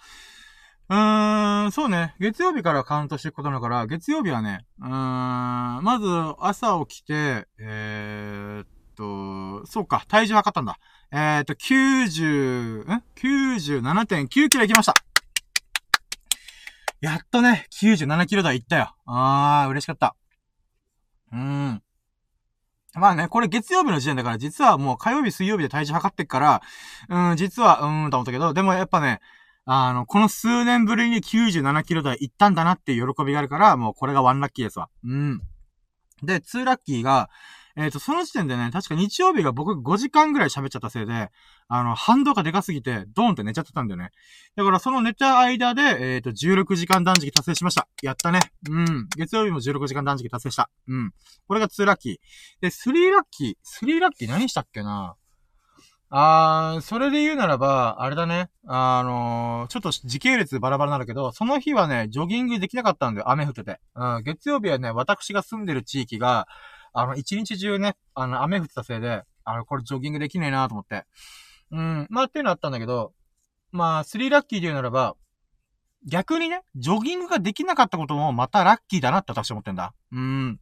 [0.89, 2.15] うーん、そうね。
[2.19, 6.07] 月曜日からカウントしていくことだから、月曜日はね、うーん、まず
[6.39, 10.79] 朝起きて、えー、っと、そうか、体重測ったんだ。
[11.11, 14.93] えー、っと、90、ん ?97.9 キロいきました。
[17.01, 18.95] やっとね、97キロ台いったよ。
[19.05, 20.15] あー、嬉しかった。
[21.33, 21.83] うーん。
[22.97, 26.61] まあね、これ月曜日の時点だから、実はもう火曜日、水曜日で体重測ってっから、
[27.09, 29.19] うん、実は、うーんと思ったけど、でもやっぱね、
[29.65, 34.89] あの、この数年ぶりに97キロ台行ったんだなっていう喜びがあるから、もうこれがワンラッキーですわ。
[35.03, 35.41] うん。
[36.23, 37.29] で、ツーラッキーが、
[37.77, 41.29] えっ、ー、と、その時点でね、確か日曜日が僕5時間ぐらい喋っちゃったせいで、
[41.67, 44.09] あの、反動がでかすぎて、ドーンって寝ちゃってたんだよね。
[44.55, 47.87] だからその寝た間で、えっ、ー、と、16時間断食達成しました。
[48.01, 48.39] やったね。
[48.67, 49.07] うん。
[49.15, 50.71] 月曜日も16時間断食達成した。
[50.87, 51.11] うん。
[51.47, 52.17] これが2ラッキー。
[52.61, 53.85] で、3ラッキー。
[53.85, 55.15] 3ラッキー何したっけな？
[56.09, 58.49] あー、それで言うならば、あれだね。
[58.65, 63.29] あのー、ちょっと時系列バラバラなんだけど、その日はね、ジョギングできなかったんだよ。
[63.29, 63.79] 雨降ってて。
[63.93, 64.23] うん。
[64.23, 66.47] 月曜日はね、私が住んでる地域が、
[66.99, 71.05] あの、一日中ね、あの、雨降ってたせいで、あの、これジョギングできねえなと思って。
[71.69, 73.13] うん、まあ、っていうのあったんだけど、
[73.71, 75.15] まあ、スリーラッキーで言うならば、
[76.07, 79.93] 逆にね、ジョギングができなかったこともまたラッキーだなって私思ってんだ。
[80.11, 80.59] うん。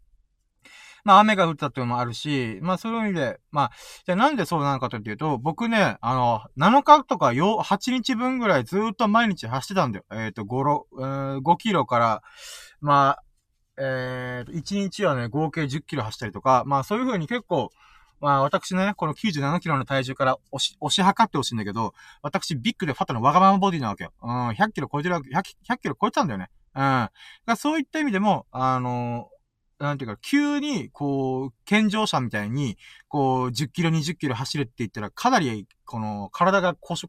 [1.05, 3.71] まあ雨が降ったっていうのもあるし、まあそういう意味で、まあ、
[4.05, 10.05] じゃあなんでそうなのかというと、僕ね、あの、7日とか、8日分ぐらいずっと毎日走ってたんだよ。
[10.11, 12.23] えっ、ー、と、5、5キロから、
[12.81, 13.23] まあ、
[13.77, 17.69] えー、1日はね、合計10キロ走ったりとか、まあそういう風に結構、
[18.21, 24.13] まあ私ね、この97キロの体重から押し、押し測ってほしいんだけど、私ビッグでファットのわがままボディなわけよ。
[24.21, 26.49] うん、100キロ超えてるわけ、100, 100キロ超えたんだよね。
[26.75, 27.57] うん。
[27.57, 29.29] そういった意味でも、あの
[29.79, 32.77] なんていうか、急に、こう、健常者みたいに、
[33.09, 37.07] こう、10キロ、20キロ走るって言ったら、かなり、この、体が、壊す、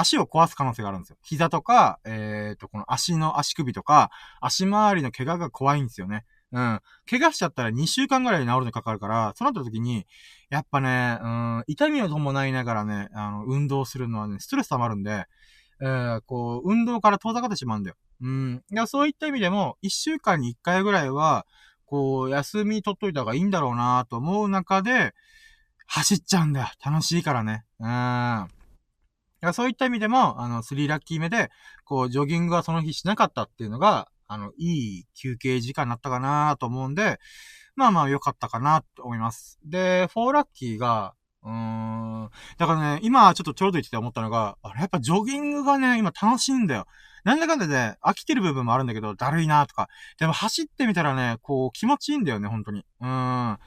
[0.00, 1.16] 足を壊す可能性があるんですよ。
[1.22, 4.10] 膝とか、えっ、ー、と、この足の足首とか、
[4.40, 6.24] 足回りの怪我が怖いんですよね。
[6.52, 6.80] うん。
[7.08, 10.06] 怪我しちゃったら2週間ぐらい治るのかかるから、そうなった時に、
[10.48, 15.26] やっぱね、うん、痛みを伴いながらね、あの、運動するのはね、ストレス溜まるんで、
[15.80, 17.96] えー、こう、運動から遠ざかってしまうんだよ。
[18.20, 18.62] うん。
[18.70, 21.46] いや、そういった意味でも、一週間に一回ぐらいは、
[21.86, 25.14] こう、休み取っといた方がいいんだろうなと思う中で、
[25.86, 26.66] 走っちゃうんだよ。
[26.84, 27.64] 楽しいからね。
[27.80, 28.59] うん。
[29.40, 31.50] やそういった意味でも、あの、スリーラッキー目で、
[31.84, 37.18] こう、ジョギングはその日しなかったっていうのが、あの、いい休憩時間になったかなと思うんで、
[37.74, 39.58] まあまあ良かったかなと思います。
[39.64, 42.30] で、フォーラッキーが、うーん。
[42.58, 46.86] だからね、今ちょっとちょうど言ってて思ったのが、あれやっぱジョギングがね、今楽しいんだよ。
[47.24, 49.88] なんだかんだで飽きてる部分もあるんだけど、だるいなとか。
[50.18, 52.84] でも走ってみたらね、こう気持ちいいんだよね、本当に。
[53.00, 53.58] うーん。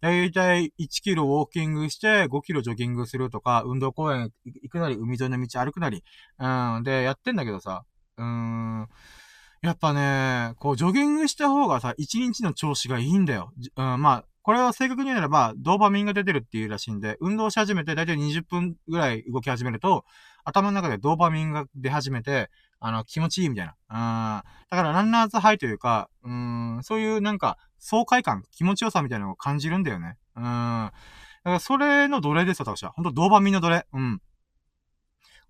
[0.00, 6.02] だいたい1キロウォーキングして5キロジョギングするとか、運動公園行くなり、海沿いの道歩くなり。
[6.38, 6.46] う
[6.80, 6.82] ん。
[6.84, 7.84] で、やってんだけどさ。
[8.16, 8.88] うーん。
[9.62, 13.52] やっぱね、こう、ジョギングした方がさ、1日の調子がいいんだよ。
[13.76, 20.04] うん、まあ、これは正確に言うならば、ドーパミンが出てるっていうらしいんで、運動し始めてだいたい20分ぐらい動き始めると、
[20.44, 22.50] 頭の中でドーパミンが出始めて、
[22.80, 23.74] あの、気持ちいいみたいな。
[23.90, 24.42] うん。
[24.70, 30.16] だからランナーズハイというか、うん、そういうなんか、爽快感、気持ちよさみたいなのを感じるんだよね。
[30.36, 30.42] うん。
[30.42, 30.92] だか
[31.44, 32.92] らそれの奴隷ですよ、私は。
[32.92, 33.86] ほんとドーパミンの奴隷。
[33.92, 34.20] うん。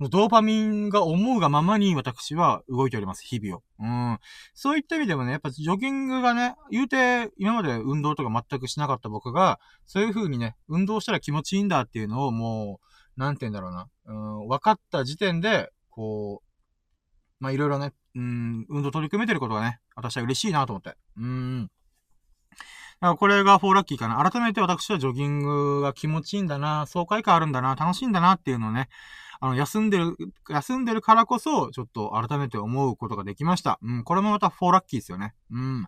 [0.09, 3.63] ドーパミンが思うがままに私は動いております、日々を。
[3.79, 4.19] うん。
[4.55, 12.81] そういった意味でもね、やっぱジョギングがね、言うて、今まで運動とか全くしなかった僕が、そういう風にね、運動したら気持ちいいんだっていうのをも
[13.17, 13.89] う、なんて言うんだろうな。
[14.07, 14.13] う
[14.45, 16.50] ん、分かった時点で、こう、
[17.41, 20.97] まあ、いろいろね、うん、運動取り組めてることがね、私は嬉しいなと思って。
[21.17, 21.71] うん。
[23.01, 24.31] だからこれが4ラッキーかな。
[24.31, 28.91] 改めて私はジョギングが気持ちいいんだな、爽快感あるんだな、楽しいんだなっていうのをね、
[29.41, 30.17] あの、休んでる、
[30.51, 33.79] 休んでるからこそ、ちょっと改めて思うことができました。
[33.83, 35.35] うん、これもまた4ラッキーですよね。
[35.51, 35.87] うん。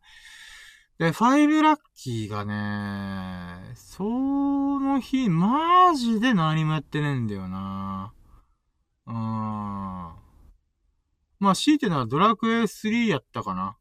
[0.99, 8.15] で、5ラッキーがね、その日、マジで何もやってねえんだよな。
[9.07, 10.32] うーん。
[11.43, 13.77] まあ、強いてのはドラクエ3やったかな。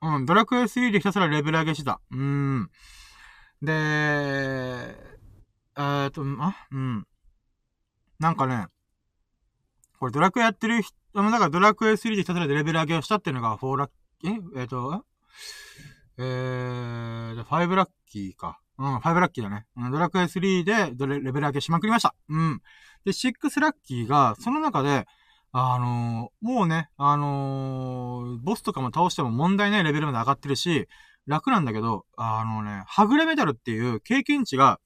[0.00, 2.00] うん、ドラクエ3でひたすらレベル上げしてた。
[2.12, 2.70] うーん。
[3.60, 4.96] で、え、
[6.06, 7.04] っと、あ、うん。
[8.20, 8.68] なんかね、
[9.98, 15.04] これドラクエやってる人、だからドラクエ3でひたすらレベル上げをしたっていうのが4ラッキー、え、えっ、と、
[16.16, 18.60] えー、5ラッキーか。
[18.78, 19.66] うん、5ラッキーだね。
[19.76, 22.14] うん、ドラクエ3でレベル上げしまくりました。
[22.28, 22.62] うん。
[23.04, 25.08] で、6ラッキーが、その中で、
[25.56, 30.88] あのー、もうね、あのー、ボスとかも倒しても問題ないレベルまで上がってるし、
[31.28, 34.80] 楽なんだけど、あのね、はぐれメダルっていう経験値が、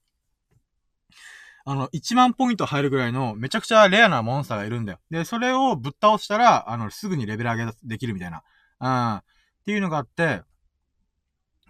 [1.65, 4.99] あの、1万ポイント入るぐらいのめちゃくちゃレアなモンスターがいるんだよ。
[5.11, 8.43] で、それをぶっ倒したら、あの、すぐにレベル上げできるみたいな。
[8.81, 9.17] うん。
[9.17, 9.23] っ
[9.65, 10.43] ていうのがあって、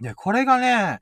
[0.01, 0.99] で、これがね、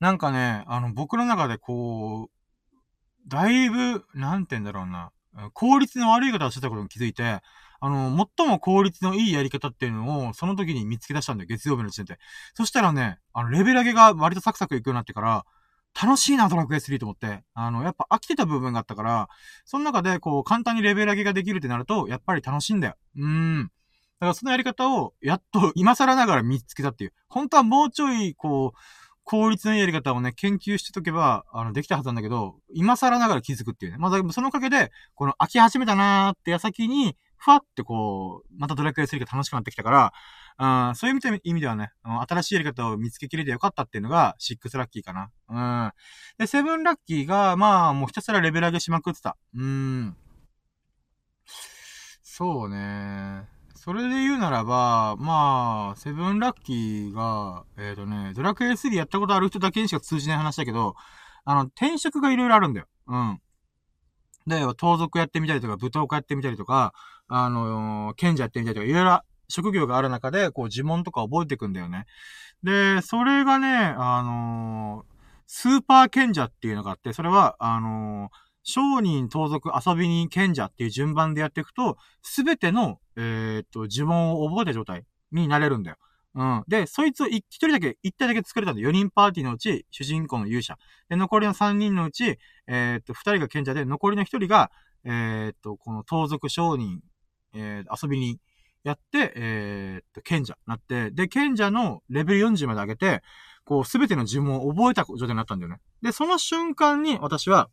[0.00, 5.12] なんかね、あの、僕の中でこう、だいぶ、なんて言うんだろうな。
[5.52, 7.40] 効率の悪い方をしてたことに気づいて、
[7.80, 12.18] あの、最も効率のいいやり方っていうのを、その時に見つけ出したんだよ、月曜日の時点で。
[12.54, 15.44] そしたらね、あの、レベル上げが割とサクサクいくようになってから、
[16.00, 17.42] 楽しいな、ドラクエ3と思って。
[17.54, 19.28] あの、やっぱ飽きてた部分があったから、
[19.64, 22.96] その中で、こう、簡単にレベル上げができるってなると、やっぱり楽しいんだよ。
[23.16, 23.64] うーん。
[23.64, 23.68] だ
[24.20, 27.12] からそのやり方を、やっと、今更ながら見つけたっていう。
[27.28, 28.78] 本当はもうちょい、こう、
[29.26, 33.98] 効率のいいやり方をね、研究してとけば、あの、できたはずなんだけど、今更ながら気づくっていうね。
[33.98, 40.12] まず、そのおかげで、この飽き始めたなーって矢先に、ふわってこう、またドラクエ3が楽しくなってきたから、
[40.88, 45.30] うん、そういう意味ではね、新しいやり方を見つけきれてよかったっていうのが、6ラッキーかな。
[45.48, 45.92] うん。
[46.38, 49.36] で、7ラッキーが、まあ、もうひたすらレベル上げしまくってた。
[49.56, 50.16] うん。
[52.22, 53.55] そうね。
[53.86, 60.96] それで言うならば、まあ、セブンラッキーが、えっ、ー、とね、ドラクエ3やったことある人だけにしか通じない話だけど、
[61.44, 62.86] あの、転職がいろいろあるんだよ。
[63.06, 63.40] うん。
[64.48, 66.94] で、盗賊やってみたりとか、舞踏家やってみたりとか、
[67.28, 72.06] あのー、賢者やってみたりとか、いろいろ職業がある中で、こう呪文とか覚えていくんだよね。
[72.64, 75.04] で、それがね、あのー、
[75.46, 85.96] スーパー賢者っていうのがあって、それは、あのー、商人、盗賊、遊び人、賢者っていう順番でやっていくと、すべての、えー、っと、呪文を覚えた状態になれるんだよ。
[86.34, 86.64] うん。
[86.66, 90.76] で、そいつを一人だけ、一体だけ作れたんで、4人パーティーのうち、主人公の勇者。
[91.08, 94.72] で、残りの3人のうち、えー、っと、2人が賢者で、残りの1人が、
[95.04, 97.00] えー、っと、この盗賊商人、
[97.54, 98.40] えー、遊びに
[98.82, 103.22] やって、えー、っと、賢者なって、で、賢者のレベル40まで上げて、
[103.64, 105.78] こう、すべての呪文を覚えた状態になったんだよね。
[106.02, 107.70] で、その瞬間に私は、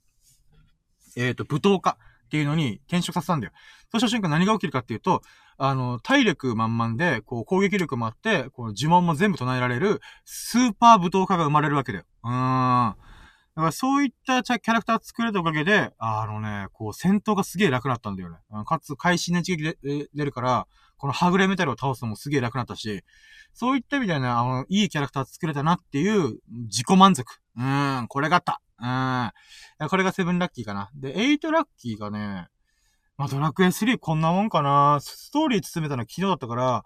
[1.18, 3.54] えっ、と、舞踏家っていうのに転職させたんだよ。
[3.92, 5.22] そした瞬間何が起きるかっていうと、
[5.58, 12.06] あの、体力満々で、こう、攻撃力もあって、こう、呪文も全部唱えられる、スーパー舞踏家が生まれるわけだよ。
[12.24, 12.96] うーん。
[13.56, 18.38] だからそういったキャラクター作れたおかげで、あのね、こう戦闘がすげえ楽になったんだよね。
[18.66, 19.78] かつ、会心の一撃で
[20.16, 23.04] 出るから、このはぐれメタルを倒すのもすげえ楽になったし、
[23.54, 27.32] そういった意味ではね、あの、いいキャラクター作れたなっていう自己満足。
[27.56, 28.60] うーん、これがあった。
[28.84, 29.90] うん。
[29.90, 30.90] これがセブンラッキーかな。
[30.94, 32.48] で、エイトラッキーがね、
[33.18, 35.00] まあ、ドラクエ3こんなもんかな。
[35.02, 36.84] ストーリー進めたのは昨日だったから、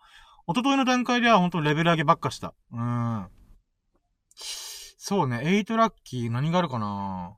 [0.48, 2.54] 一昨日の段階では本当レベル上げばっかした。
[2.72, 3.28] うん。
[4.36, 7.38] そうね、エイトラッキー何があるかな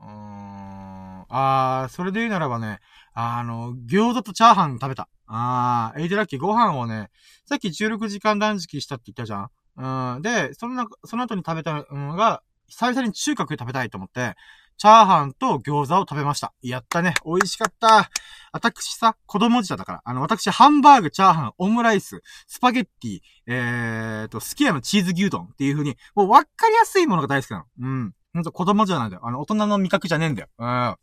[0.00, 1.26] うーん。
[1.28, 2.78] あー、それで言うならばね、
[3.12, 5.08] あの、餃子とチャーハン食べた。
[5.26, 7.10] あー、エイトラッキーご飯をね、
[7.44, 10.14] さっき16時間断食したって言ったじゃん。
[10.14, 10.22] うん。
[10.22, 14.34] で、そのな、その後に食べたのが、久々に中華食べたいと思って、
[14.78, 16.54] チャーハンと餃子を食べました。
[16.62, 17.12] やったね。
[17.26, 18.10] 美味しかった。
[18.50, 20.00] 私さ、子供舌だから。
[20.04, 27.64] あの、私、ハンバーグ、チャーハン、オムライス、スパゲッティ、えーと、すき家のチーズ牛丼っていう風に、もう分かりやすいものが大好きなの。
[27.78, 28.14] うん。
[28.32, 29.22] ほんと子供じゃないんだよ。
[29.26, 30.48] あの、大人の味覚じゃねえんだよ。
[30.58, 30.96] うん。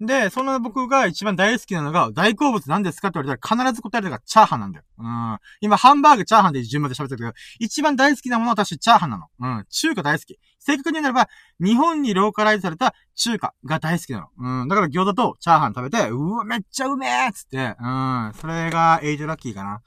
[0.00, 4.84] で、その僕が一番大好きなのが、大好物何ですかって言われたら必ず答えるのがチャーハンなんだよ。
[4.98, 5.38] うん。
[5.60, 9.26] 今、ハンバーグ、チャーハンで順番で喋ってるけど、一番大好きなものは私、チャーハンなの。
[9.40, 9.66] うん。
[9.68, 10.38] 中華大好き。
[10.60, 11.28] 正確に言うならば、
[11.60, 14.60] 日本にローカライズされた中華が大好きなの。
[14.62, 14.68] うん。
[14.68, 18.32] だから餃子とチャーハン食べて、うわ、めっちゃうめえっつって、うん。
[18.34, 19.82] それがエイトラッキーかな。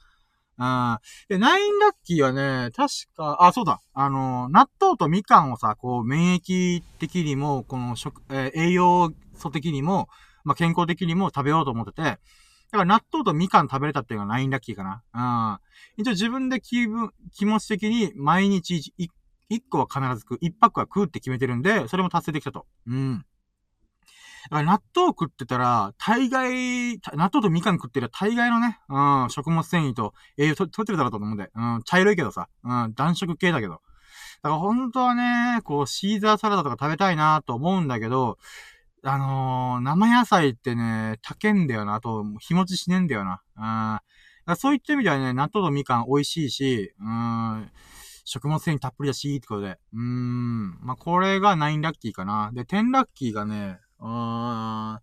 [0.58, 0.98] うん。
[1.28, 3.80] で、ナインラッキーはね、確か、あ、そうだ。
[3.94, 10.08] あの、納豆とみかんをさ、こう、免疫的にも、この食、えー、栄養素的にも、
[10.44, 15.58] まあ、健康的にも食べようと思ってて、だから納豆とみかん食べれたっていうのがナインラッキーかな。
[15.98, 16.02] うん。
[16.02, 18.94] 一応自分で気分、気持ち的に毎日
[19.50, 22.66] 一個は必ず食う、一泊は食うって決めてるんで、それも達成できたと。
[22.86, 23.24] うん。
[24.50, 33.80] だから納豆食ってたら、大概、納豆とみかん食ってる大概のね、うん、食物繊維と栄養と取ってるだろうと思うんで、うん、茶色いけどさ、うん、暖色系だけど。
[34.42, 38.38] だから本当はね、こう、シーザーサラダとか食べたいなと思うんだけど、
[39.04, 41.94] あのー、生野菜ってね、高んだよな。
[41.94, 44.00] あと、日持ちしねえんだよな。
[44.46, 44.56] うん。
[44.56, 47.70] そういった意味ではね、納豆とみかん美味しいし、うん、
[48.24, 49.78] 食物繊維たっぷりだし、ってことで。
[49.92, 50.78] うん。
[50.80, 52.50] まあ、これが9ラッキーかな。
[52.52, 54.98] で、10ラッキーがね、うーん、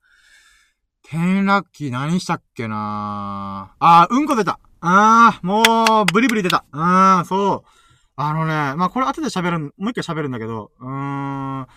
[1.04, 4.60] 10ラッキー何したっけなあー、うんこ出た。
[4.80, 6.64] あー、もう、ブリブリ出た。
[6.72, 7.70] うん、そう。
[8.16, 11.68] あのね、まあ、これ後で喋る、もう一回喋るんだけど、うーん、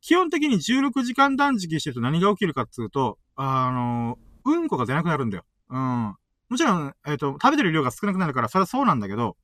[0.00, 5.44] 基本的に16時間断食してると何が起きるかっつうと、あの、うんこが出なくなるんだよ。
[5.68, 6.16] うん。
[6.48, 9.36] もちろん、えっ、ー、と、食べてる量が少なくなるから、それはそうなんだけど、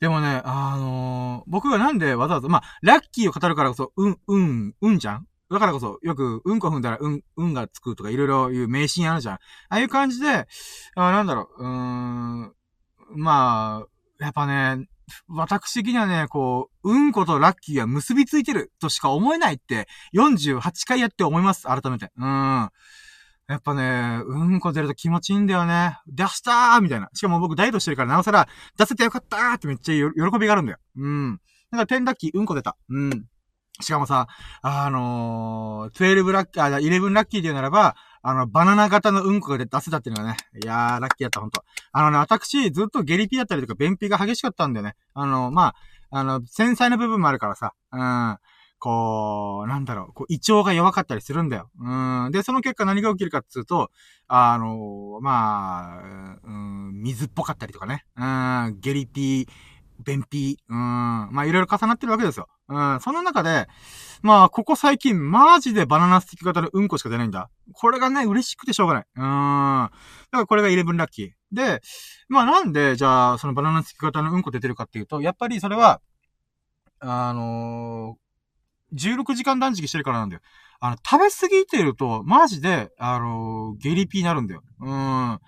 [0.00, 5.26] でもね、あのー、僕がなんでわざわざ、まあ、ラッキーを語るからこそ、うん、うん、うんじゃん？
[5.50, 9.34] だからこそ、よく、うんこ踏んだら、うん、うんがつくとか、いろいろいう迷信あるじゃん。
[9.34, 10.46] ああいう感じで、
[10.94, 12.54] あなんだろう、うーん、
[13.16, 13.84] ま
[14.20, 14.88] あ、やっぱね、
[15.28, 22.10] 私的にはね、こう、うんことラッキーは結びついてるとしか思えないって、48回やって思います、改めて。
[22.16, 22.68] うん。
[23.48, 25.98] やっぱね、うんこ出ると気持ちいいんだよね。
[26.06, 27.08] 出したーみたいな。
[27.14, 30.78] しかも僕ダイエットしてるからなおさら、出せてよかったーってめっちゃ喜びがあるんだよ。
[30.96, 31.40] うん。
[31.70, 32.76] だから10ラッキー、うんこ出た。
[32.90, 33.24] うん。
[33.80, 34.26] しかもさ、
[34.62, 41.64] あのー、12ラッキー、あ、11ラッキーで言うならば、あの、バナナ型のうんこが出せたっていうのがね、いやー、ラッキーだった、ほんと。
[41.92, 44.94] あのね、私、ずっとゲリピだったりとか、便秘が激しかったんだよね。
[45.14, 45.74] あの、ま
[46.10, 48.38] あ、あの、繊細な部分もあるからさ、うん。
[48.80, 51.68] こう、なんだろう、こう、胃腸が弱かったりするんだよ。
[51.80, 52.30] うん。
[52.30, 53.90] で、その結果何が起きるかっていうと、
[54.28, 58.04] あの、まあ、うん、水っぽかったりとかね。
[58.16, 59.48] うん、ゲリピー、
[60.04, 62.48] 便秘、うん、まあいろいろ重なってるわけですよ。
[62.68, 63.66] うん、その中で、
[64.22, 67.50] まあ、ここ最近、マジでバナナスティック型のうんこしか出ないんだ。
[67.72, 69.04] これがね、嬉しくてしょうがない。
[69.16, 69.22] うん。
[69.22, 71.30] だからこれが11ラッキー。
[71.52, 71.80] で、
[72.28, 76.00] まあなんで、じゃあ、そのバナナスティック型のうんこ出てるかっていうと、やっぱりそれは、
[77.00, 80.42] あのー、16時間断食してるからなんだよ。
[80.80, 84.62] あの、食べ過ぎてると、マジで、あのー、ゲリピーになるんだよ。
[84.80, 85.38] うん。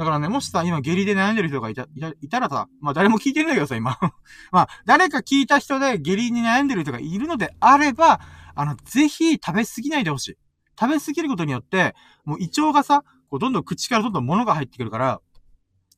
[0.00, 1.86] だからね、もしさ、今下痢で悩んでる人がいた、
[2.22, 3.98] いたらさ、まあ誰も聞いてるんだけどさ、今。
[4.50, 8.18] まあ、誰か聞いた人で下痢に悩んでる人がいるのであれば、
[8.54, 10.38] あの、ぜひ食べ過ぎないでほしい。
[10.80, 11.94] 食べ過ぎることによって、
[12.24, 15.20] もう胃腸がさ、こうどんどん口からどんどん物が入ってくるから、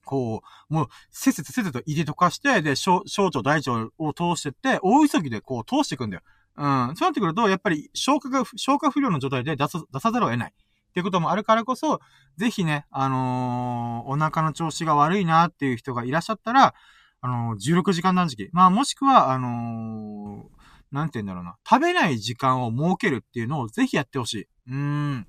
[0.05, 6.22] こう、もう、せっせとせっせと胃で溶かして、で、小、小腸、大腸を通してって、大急ぎでこう通していくんだよ。
[6.57, 6.96] うん。
[6.96, 10.55] そうなってくると、やっぱり消化が、消化不良の状態で出さ、出さざるを得ない。
[10.93, 12.01] っていうこともあるからこそ、
[12.36, 16.74] ぜひね、あのー、お腹の調子が悪いなっていう人がいらっしゃったら、
[17.22, 18.51] あのー、16時間断食。
[18.53, 21.57] まあ、もしくは、あのー、なんて言うんだろうな。
[21.66, 24.49] 食べない時間を設けるっていうのをぜひやってほしい。
[24.68, 25.26] うーん。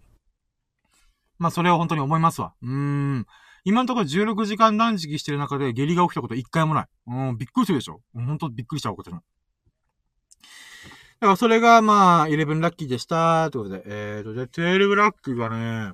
[1.40, 2.54] まあ、それは本当に思いますわ。
[2.62, 3.26] うーん。
[3.64, 6.88] 今のところ16時間断食してる中で下痢が起きたこと一回もない。
[7.08, 9.22] うん、びっくりするでしょ本当びっくりしたことも。
[11.24, 13.50] だからそれが、まあ、11ラッキーでした。
[13.50, 13.84] ということで。
[13.86, 15.94] えーと、で、12ラッキーがね、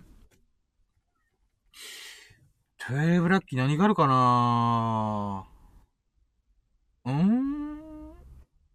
[2.80, 5.46] 12ラッキー何があるかな？
[7.06, 7.78] うーん。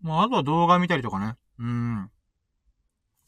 [0.00, 1.34] まあ、あとは動画見たりとかね。
[1.58, 2.08] うん。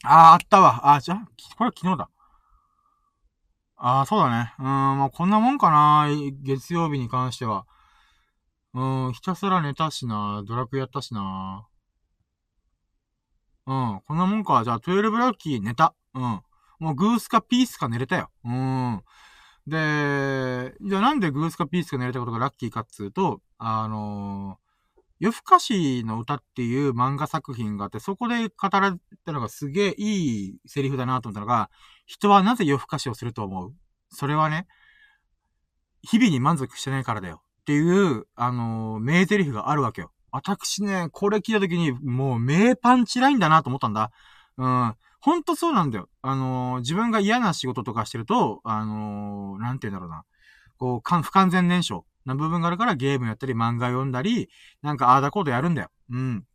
[0.05, 0.93] ああ、あったわ。
[0.93, 2.09] あ、じゃあ、これ昨日だ。
[3.75, 4.53] ああ、そうだね。
[4.57, 6.07] うん、まあ、こんなもんかな。
[6.43, 7.65] 月曜日に関しては。
[8.73, 10.43] うん、ひたすら寝たしな。
[10.47, 11.66] ドラクエやったしな。
[13.67, 14.01] うん。
[14.07, 14.63] こんなもんか。
[14.63, 15.93] じゃあ、12ラッキー寝た。
[16.13, 16.41] うん。
[16.79, 18.31] もうグースかピースか寝れたよ。
[18.45, 19.03] うん。
[19.67, 31.69] で、じゃあなんでグースかピースか寝れたことがラッキーかっつうと、あのー、夜更かしの歌っていう漫画作品があって、そこで語られたのがすげえいいセリフだなと思ったのが、
[32.05, 33.73] 人はなぜ夜更かしをすると思う？
[34.09, 34.67] それはね、
[36.03, 37.41] 日々に満足してないからだよ。
[37.61, 40.13] っていう、あのー、名台詞があるわけよ。
[40.37, 44.11] 私ね、これ聞いた時に、もう名パンチラインだなと思ったんだ。
[44.57, 44.95] うん。
[45.19, 46.09] ほんとそうなんだよ。
[46.21, 50.25] あのー、自分が嫌な仕事とかしてると、あのー、なんて言うんだろうな。
[50.77, 54.49] こう、か不完全燃焼な部分があるからゲームやったり漫画読んだり、
[54.83, 55.89] なんかああだこうとやるんだよ。
[56.11, 56.45] うん。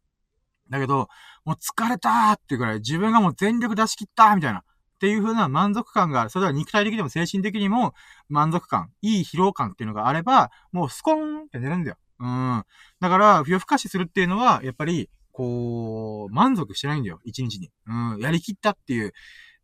[0.70, 1.08] だけど、
[1.44, 4.60] もう疲れたーっていうぐらい自分がもう全力出し切ったーみたいな。
[4.60, 4.62] っ
[5.00, 6.30] ていう風な満足感がある。
[6.30, 7.94] それは肉体的にも精神的にも
[8.28, 11.96] 満足感、いい疲労感っていうのがあれば、もうスコーンって寝るんだよ。
[12.22, 12.64] うん。
[13.00, 17.20] だから、夜更かしするっていうのは、やっぱり、こう、満足してないんだよ。
[17.24, 17.70] 一日に。
[17.86, 18.18] うん。
[18.20, 19.12] やりきったっていう。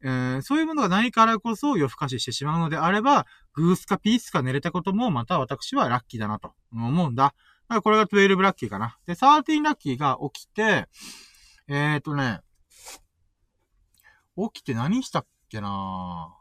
[0.00, 7.24] えー、そういうものがないからこそ夜更かししてしまうのであれば、グースかピースか寝れたこともまた私はラッキーだなと思うんだ。
[7.24, 7.30] だ
[7.68, 8.96] からこれが12ラッキーかな。
[9.06, 10.86] で、13ラッキーが起きて、
[11.66, 12.40] えーとね、
[14.36, 16.32] 起きて何したっけな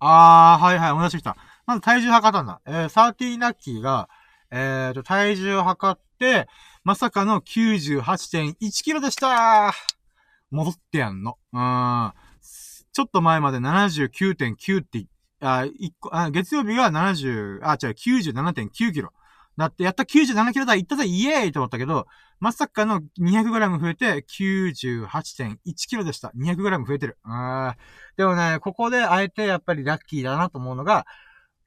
[0.00, 1.36] あー、はいはい、思い出してきた。
[1.66, 2.60] まず体重測ったんだ。
[2.66, 4.08] えー、13ラッキーが、
[4.50, 6.48] えーと、体重を測って、
[6.84, 9.72] まさかの98.1キロでした
[10.50, 11.36] 戻ってやんの。
[11.52, 12.12] うん。
[12.92, 15.06] ちょっと前まで79.9って、
[15.40, 19.12] あ、一個、あ、月曜日が70、あ、違う、97.9キロ。
[19.56, 22.06] だって、やった97キロ台行ったぜイエーイと思ったけど、
[22.40, 26.32] まさかの 200g 増えて98.1キロでした。
[26.36, 27.18] 200g 増えてる。
[27.24, 27.74] うん。
[28.16, 31.06] でもね、ここであえてやっぱりラッキーだなと思うのが、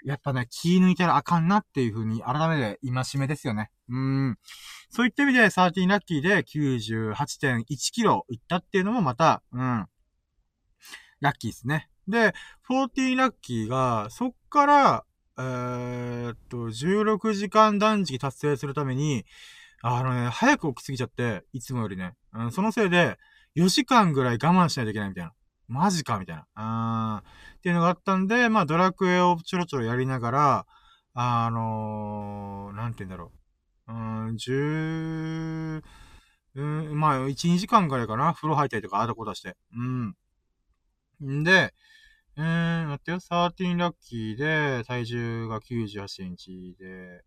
[0.05, 3.71] やっぱね、気抜いたらあかんなっていう風に改めて戒めですよね。
[3.89, 4.37] うん。
[4.89, 9.85] そういった意味で13ラッキーで98.1キロいったっていうのもまた、うん。
[11.19, 11.89] ラッキーですね。
[12.07, 12.33] で、
[12.69, 15.05] 14ラッキーが、そっから、
[15.37, 19.25] えー、っと、16時間断食達成するために、
[19.81, 22.13] あのね、早く起きすぎちゃって、いつもよりね。
[22.33, 23.17] うん、そのせいで、
[23.55, 25.33] 4時間ぐらい我慢しないといけないみたいな。
[25.71, 26.45] マジかみたいな。
[26.53, 30.65] あーっていうのがあったんで、まあ、ドラクエをちょろちょろやりながら、
[31.13, 33.31] あのー、なんて言うんだろ
[33.87, 33.93] う。
[33.93, 35.81] うん、十、
[36.55, 38.33] うん、まあ、1、2時間ぐらいかな。
[38.33, 39.55] 風呂入ったりとか、あだこだして。
[39.73, 40.15] うん。
[41.23, 41.73] んで、
[42.37, 43.19] えー、待ってよ。
[43.19, 47.23] 13ラッキーで、体重が98センチで、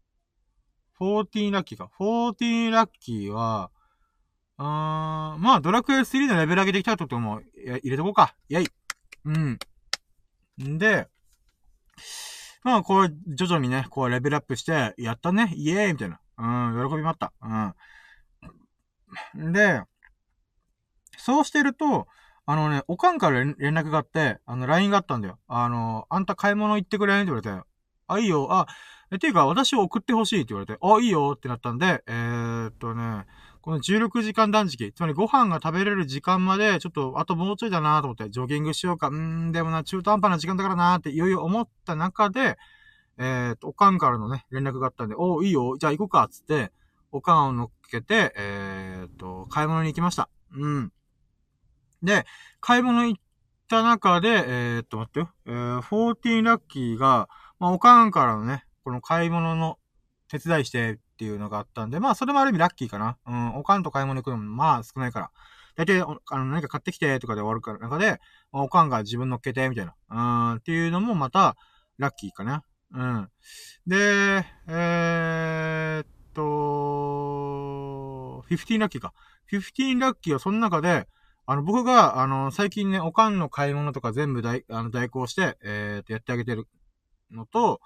[1.00, 1.90] 14ラッキーか。
[1.98, 3.70] 14ラッキーは、
[4.58, 7.40] あー、まあ、ドラクエ3のレベル上げていきたいとっても、
[7.82, 8.34] 入れとこうか。
[8.48, 8.68] イェイ。
[9.24, 9.58] うん。
[10.62, 11.08] んで、
[12.62, 16.20] まあ、こう、徐々にね、こう、レベルアップして、やったね、イエーイみたいな。
[16.36, 17.32] うん、喜びもあった。
[19.34, 19.52] うん。
[19.52, 19.82] で、
[21.16, 22.06] そうしてると、
[22.46, 25.38] あのね、おかんから連絡があって、あの、LINE があったんだよ。
[25.46, 27.66] あの、あんた買い物行ってくれって言われて、
[28.06, 28.66] あ、いいよ、あ、
[29.10, 30.40] え、ていうか、私を送ってほしい？
[30.42, 33.24] って言われて、あ、いいよってなったんで、えー、っとね、
[33.64, 42.58] この16時間断食、つまりご飯が食べれる時間まで、ちょっと、あともうちょいだなと思って、ジョギングしようか、うーん、でもな、中途半端な時間だからなって、いよいよ思った中で、
[43.16, 46.72] えー、と、おかんからのね、連絡があったんで、おいいよ、じゃあ行こうか、つって、
[47.10, 50.28] おかんを乗っけて、えー、と、買い物に行きました。
[50.52, 50.92] うん。
[52.02, 52.26] で、
[52.60, 53.20] 買い物行っ
[53.70, 55.30] た中で、えー、っと、待ってよ。
[55.46, 59.78] えー、14ラッキーが、まあ、おかんからのね、この買い物の
[60.28, 63.16] 手伝いしてっていうのがあったんで、まあ、それもある意味ラッキーかな。
[63.26, 65.30] うん、おかんと買い物行くのも、まあ、少ないから。
[65.76, 66.06] 大体、あ
[66.38, 68.20] の、何か買ってきてとかで終わるから、中で、
[68.52, 69.94] おかんが自分乗っけて、みたいな。
[70.10, 71.56] うん、っていうのもまた、
[71.98, 72.64] ラッキーかな。
[72.92, 73.28] うん。
[73.86, 76.42] で、えー、っと、
[78.50, 79.12] 15ラッキーか。
[79.52, 81.08] 15ラッキーはその中で、
[81.46, 86.66] あの、僕が、あの、最近ね、おかんの買い物とか全部代、あの、代行して、えー、っと、やってあげてる
[87.30, 87.80] のと、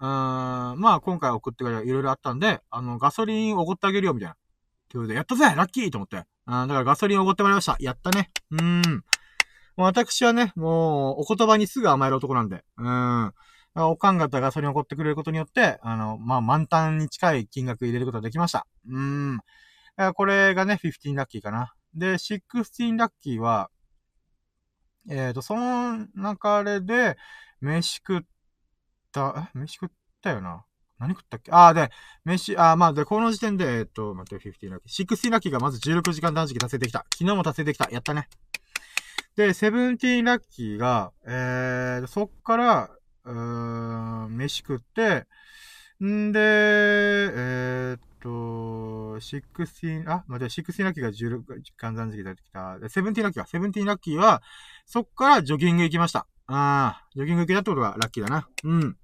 [0.00, 4.36] うん、まあ、今回送ってくれいろいろあったんで、あの、ガソリンおごってあげるよ、みたいな。
[4.88, 6.24] ということで、やったぜラッキーと思って。
[6.46, 7.76] あだからガソリンおごってもらいました。
[7.80, 8.30] やったね。
[8.50, 9.04] うーん。
[9.76, 12.64] 私はね、もう、お言葉にすぐ甘える男なんで。
[12.76, 13.32] うん。
[13.76, 18.66] おかん方がそれに怒ってくれることによって、あの、まあ、満タンに近い金額入れることができました。
[18.88, 19.40] うん。
[20.14, 21.74] これがね、15ラッキーかな。
[21.94, 23.70] で、16ラッキーは、
[25.08, 27.16] えっ、ー、と、その流れで、
[27.60, 28.20] 飯食っ
[29.14, 29.58] た、え？
[29.58, 29.88] 飯食っ
[30.20, 30.64] たよな？
[30.98, 31.52] 何食ったっけ？
[31.52, 31.90] ああ、で、
[32.24, 35.06] 飯、ああ、まあ、で、この時点で、えっ、と、待って、15ラッキー。
[35.06, 37.06] 16ラッキーがまず16時間断食達成できた。
[37.14, 37.88] 昨日も達成できた。
[37.90, 38.28] やったね。
[39.36, 42.90] で、17ラッキーが、えー、そっから、
[43.24, 45.26] うーん、飯食って、
[46.04, 48.28] んで、えー、っと、
[49.18, 52.78] 16、あ、待って、16ラッキーが16時間断食で出てきた。
[52.78, 54.42] で、17ラッキーは、17ラッキーは、
[54.86, 56.26] そっからジョギング行きました。
[56.46, 58.48] ああ、ジョギング行けたってことがラッキーだな。
[58.64, 58.96] うん。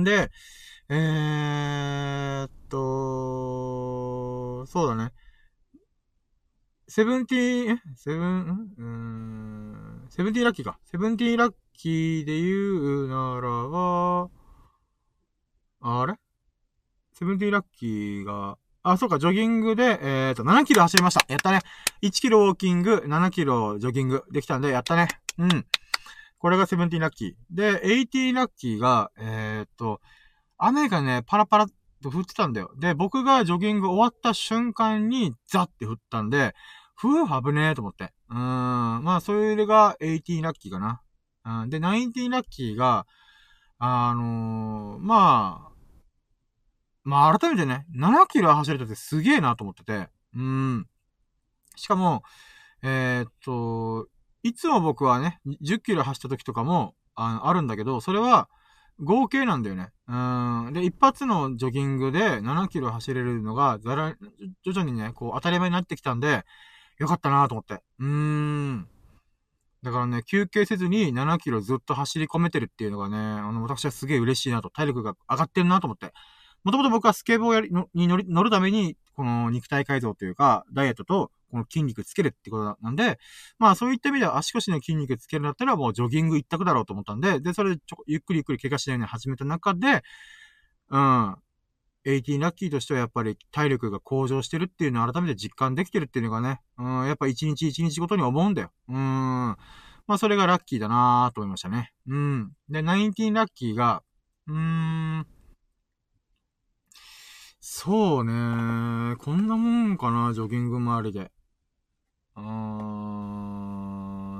[0.00, 0.30] んで、
[0.88, 5.12] えーっと、そうだね。
[6.88, 7.80] セブンティー、え？
[7.94, 10.80] セブン、うん、セブンティーラッキーか。
[10.84, 14.28] セブンティーラッキーで言うならば、
[15.80, 16.14] あれ？
[17.12, 21.24] セブンティーラッキーが、あ、そうか、ジョギングで、えっ、と、7キロ走りました。
[21.28, 21.60] やったね。
[22.02, 25.06] 1キロウォーキング、7キロジョギングできたんで、やったね。
[25.38, 25.66] うん。
[26.40, 27.34] これがセブンティーラッキー。
[27.50, 30.00] で、エイティーラッキーが、えっ、と、
[30.56, 31.66] 雨がね、パラパラ
[32.02, 32.72] と降ってたんだよ。
[32.78, 36.54] で、僕がジョギング終わった瞬間に、ザって降ったんで、
[36.96, 38.12] ふぅ、危ねえと思って。
[38.30, 39.04] うーん。
[39.04, 41.02] まあ、それが18ラッキーかな。
[41.62, 41.70] うん。
[41.70, 43.06] で、19ラッキーが、
[43.78, 45.70] あのー、まあ、
[47.04, 50.08] まあ、改めてね、7キロ走れたってすげえなと思ってて。
[50.34, 50.86] うん。
[51.76, 52.22] しかも、
[52.82, 54.08] えー、っと、
[54.42, 58.48] いつも僕はね、10キロ走った時とかも、あ、あるんだけど、それは、
[59.02, 59.88] 合計なんだよね。
[60.08, 60.14] う
[60.70, 60.72] ん。
[60.74, 64.14] で、一発のジョギングで7キロ走れるのが、ざら、
[64.62, 66.44] 徐々にね、こう、当たり前になってきたんで、
[66.98, 67.82] よかったなと思って。
[67.98, 68.88] うーん。
[69.82, 76.12] だからね、休憩せずに7キロずっと走り込めてるっていうのがね、あの、私はすげえ嬉しいなと、体力が上がってるなと思って。
[76.64, 83.18] もともと僕はスケボーやりのに乗り乗るために、この肉体改造というか、ダイエットと、この筋肉つけるってことなんで、
[83.58, 90.02] まあそういった意味では足腰の筋肉つけるんだったらもうジョギング一択だろうと思ったんで、で、それでちょゆっくりゆっくり怪我しないように始めた中で、
[90.90, 91.36] うん、
[92.06, 98.70] 18ラッキーとしてはやっぱり体力が向上してるっていうのを改めて実感できてるっていうのがね、うん、やっぱ一日一日ごとに思うんだよ。
[98.88, 98.96] うん。
[98.96, 101.92] まあそれがラッキーだなぁと思いましたね。
[102.06, 102.52] うん。
[102.68, 104.02] で、19ラッキーが、
[104.46, 105.26] うーん、
[107.82, 111.32] そうねこんなもんかな、ジョギング周りで。
[112.36, 112.42] うー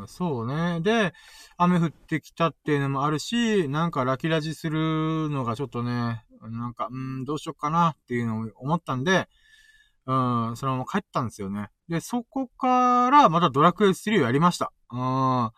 [0.02, 0.82] ん、そうね。
[0.82, 1.14] で、
[1.56, 9.26] 雨降ってきたっていうのもあるし、なんかラキラジするのがちょっとね、なんか、うん、どうしよっかなっていうのを思ったんで、
[10.04, 11.70] うん、そのまま帰ったんですよね。
[11.88, 14.70] で、そこからまたドラクエ3をやりました。
[14.92, 15.50] うん。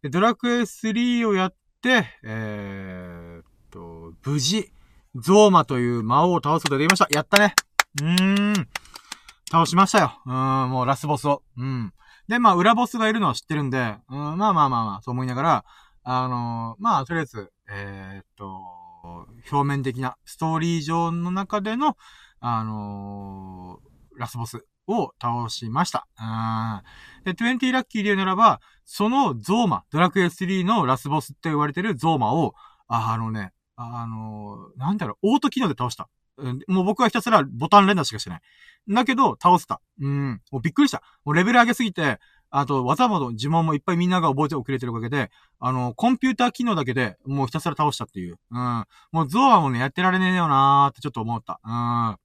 [0.00, 4.72] で、ドラクエ3をやって、えー、っと、無事、
[5.20, 7.08] ゾーマという魔王を倒すことができました。
[7.10, 7.54] やったね。
[8.02, 8.68] うーん。
[9.50, 10.20] 倒しましたよ。
[10.26, 11.42] うん、もうラスボスを。
[11.56, 11.92] うん。
[12.28, 15.64] で、まあ、裏ボスがいるのは知ってるんで、うん、まあまあまあまあ、そう思いながら、
[16.02, 18.60] あのー、まあ、とりあえず、えー、っと、
[19.50, 21.96] 表面的なストーリー上の中での、
[22.40, 26.06] あのー、ラスボスを倒しました。
[26.18, 26.82] うん
[27.24, 32.54] で、20ラッキーで言うならば、そのゾーマ、ドラクエ3のラスボスって言われてるゾーマを、
[32.88, 36.08] あのね、あの、なんだろう、オート機能で倒した。
[36.68, 38.40] もう僕はひたすらボタン連打しかしてない。
[38.88, 39.80] だけど、倒せた。
[40.00, 40.42] うん。
[40.50, 41.02] もうびっくりした。
[41.24, 42.18] もうレベル上げすぎて、
[42.50, 48.38] あと、技も呪文もいっぱいみんなが覚えておくれてるおかげで、あの、コンピューター機能だけでもうひたすら倒したっていう。
[48.50, 48.84] うん。
[49.12, 51.60] もうゾアもね、やってられねえよなーってちょっと思った。
[51.64, 52.16] うん。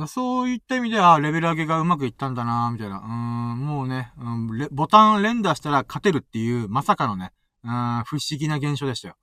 [0.00, 2.98] うん、そういった意味では、レベル上げがうまくいったんだなーみたいな。
[2.98, 7.32] うん、もうね、うん、ボタン連打したら勝てるっていう、まさかのね、
[7.64, 7.70] うん、
[8.06, 9.16] 不思議な現象でしたよ。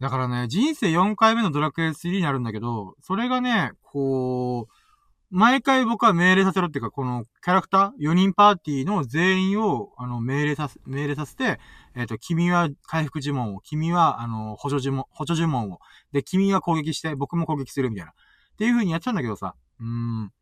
[0.00, 4.74] だからね、人生4回目のドラクエ3になるんだけど、それがね、こう、
[5.30, 11.60] 毎回僕は命令させろっていうか、このキャラクター、4人パーティーの全員を、あの、命令させ、命令させて、
[11.94, 15.78] えっ、ー、と、君は回復呪文を、君は、あの、補助呪文、補助呪文を、
[16.12, 18.12] で、君は攻撃して、僕も攻撃するみたいな。
[18.12, 18.14] っ
[18.56, 20.32] ていう風にやっちゃうんだけどさ、うん。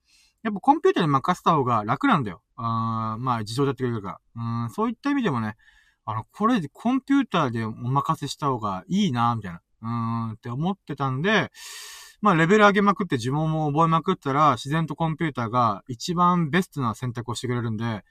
[0.43, 2.43] やっぱコンピューターに任せた方が楽なんだよ。
[2.57, 4.65] あまあ、自動でやってくれるから。
[4.65, 5.57] うん、そういった意味でもね、
[6.11, 9.61] あの、これ、コンピューターでお任せした方がいいな、みたいな。
[9.83, 11.53] うーん、って思ってたんで、
[12.23, 18.05] まあ、レベル上げまくって呪文も覚えまくったら、自然とコンピューターが一番ベストな選択をしてくれるんで、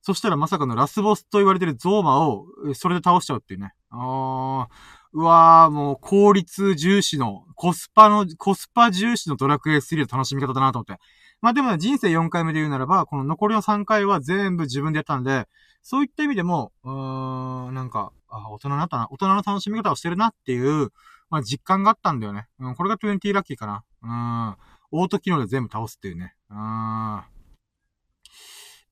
[0.00, 3.74] そしたらまさかのラスボスと言われてるゾーマを、それで倒しちゃうっていうね。
[3.90, 4.66] あー、
[5.12, 11.02] うわー、もう効率重視の、コスパの、コスパ重視のドラクエ3の楽しみ方だなと思って。
[11.40, 15.46] まあでも、ね、人生4回目で言うならば、この残りの3回は全部自分でやったんで、
[15.82, 20.90] そういった意味でも、うーん、なんか、あ、大人になったな、大人の楽しみ方をしてるなっていう、
[21.30, 22.46] まあ、実感があったんだよね。
[22.58, 23.84] うん、これが20ラッキーかな。
[24.02, 24.56] うん。
[24.92, 26.34] オート機能で全部倒すっていうね。
[26.50, 27.22] うん。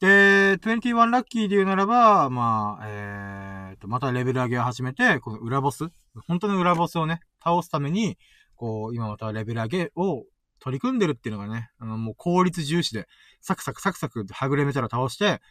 [0.00, 5.88] で、21ラッキーで言うならば、まあ、えーと、またレベル上げを始めて、この裏ボス、
[6.26, 8.18] 本当の裏ボスをね、倒すために、
[8.56, 10.24] こう、今またレベル上げを
[10.64, 13.06] 取り組んでるっていうのがね、あの、もう効率重視で、
[13.42, 15.42] サクサクサクサクはぐれメタル倒して、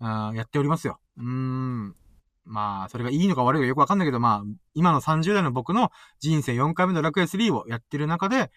[0.00, 0.98] あやっておりますよ。
[1.16, 1.94] うーん。
[2.44, 8.50] まあ、それがいいのか悪いのかよくわかんないけど、まあ、今の30代の僕の人生4回目の楽園3をやってる中で、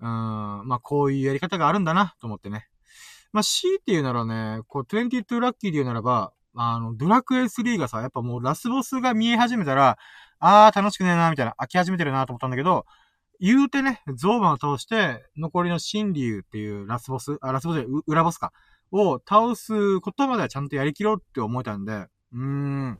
[0.00, 2.68] うん、まあ、こういうやり方があるんだな、と思ってね。
[3.32, 9.98] まあ、C っていうならね、こう、22ラッキーで言うならば、あの、ドラクエ3がさ、やっぱもうラスボスが見え始めたら、
[10.38, 12.86] あー楽しくねえな、みたいな、飽き始めてるなと思ったんだけど、
[13.40, 18.52] 言うてね、ゾーマを通して、残りの新竜っていうラスボス、あ、ラスボスで裏ボスか、
[18.92, 21.92] を倒すことまではちゃんとやりきろうって思えたんで、
[22.32, 22.98] うーん。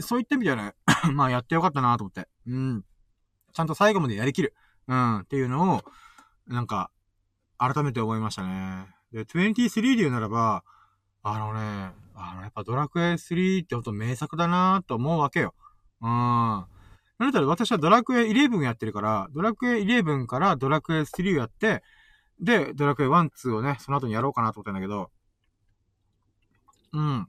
[0.00, 0.74] そういった意味ではね、
[1.14, 2.28] まあやってよかったなと思って。
[2.46, 2.84] うん。
[3.52, 4.54] ちゃんと最後までやりきる。
[4.88, 5.18] うん。
[5.20, 5.84] っていうのを、
[6.46, 6.90] なんか、
[7.58, 8.88] 改めて思いましたね。
[9.12, 10.64] で、23で言うならば、
[11.22, 15.54] あのね、あの、やっぱドラクエ3ってほんと名作だなと思うわけよ。
[16.00, 16.64] うん。
[17.20, 21.82] なんだった私はドラクエ11やってるから、ドラクエ11からドラクエ3をやって、
[22.40, 25.10] で、ドラクエ1、2をね、その後にやろうかなと思ってんだけど、
[26.94, 27.28] うん。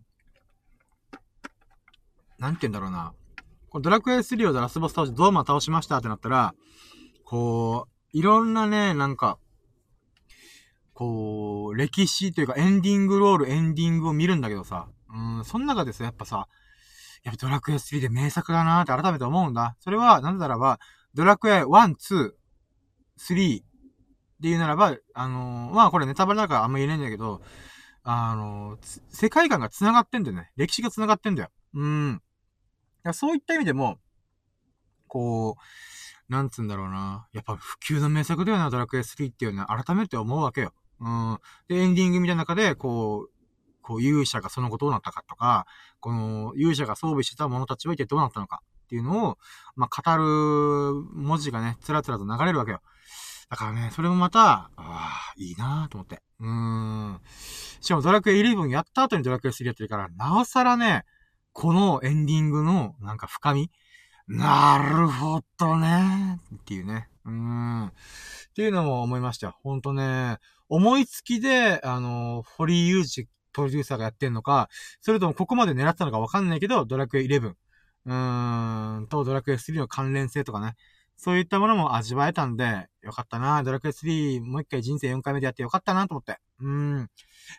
[2.40, 3.14] なんて言うんだろうな。
[3.70, 6.56] このドラクエ3をラスボス倒してドーマ倒しましたってなったら、
[7.26, 9.40] こう、いろんなね、なんか、
[10.94, 16.48] こう、歴史というかエンディングロール、エンディングを見るんだけどさ、うん、その中でさ、やっぱさ、
[17.24, 19.76] やっぱドラクエ3で名作だなーって改めて思うんだ。
[19.80, 20.80] それは、なんだらば、
[21.14, 22.32] ドラクエ1、2、
[23.18, 23.66] 3っ
[24.42, 27.42] ていうならば、あのー、まあこれネタバレだからあんま言えないんだけど、
[28.04, 30.52] あのー、世界観が繋がってんだよね。
[30.56, 31.50] 歴史が繋がってんだよ。
[31.76, 32.22] うん。
[33.14, 34.00] そういった意味でも、
[35.08, 37.28] こう、なんつうんだろうな。
[37.34, 40.74] やっぱ普及の名作だよな、ドラクエ3っていうのは改めて思うわけよ。
[41.00, 41.38] うん。
[41.68, 43.41] で、エンディングみたいな中で、こう、
[43.82, 45.66] こう勇者がその後どうなったかとか、
[46.00, 49.38] この勇者が装備してた者たちは一体どうなったのかっていうのを、
[49.76, 50.24] まあ、語る
[51.14, 52.82] 文字がね、つらつらと流れるわけよ。
[53.50, 56.22] だからね、それもまた、ああ、いいなぁと思って。
[56.40, 57.22] うーん。
[57.82, 61.04] しかもドラクエイ11やった後にドラクエ3やってるから、なおさらね、
[61.54, 63.70] このエンディングのなんか深み。
[64.28, 66.40] なるほどね。
[66.56, 67.10] っていうね。
[67.26, 67.88] うーん。
[67.88, 67.92] っ
[68.56, 69.56] ていうのも思いましたよ。
[69.64, 70.38] ほんとね、
[70.70, 74.70] 思いつきで、あの、堀井雄二プロデューサーがやってんのか、
[75.02, 77.56] それともここまで狙ってたのかわかんないけど、ドラクエ11、
[78.06, 80.76] うーん、とドラクエ3の関連性とかね。
[81.18, 83.62] そういったものも味わえたんで、よかったな。
[83.62, 86.40] ドラクエ3、もう一回人生4回目でやってよかったなと思って。
[86.60, 87.10] うん。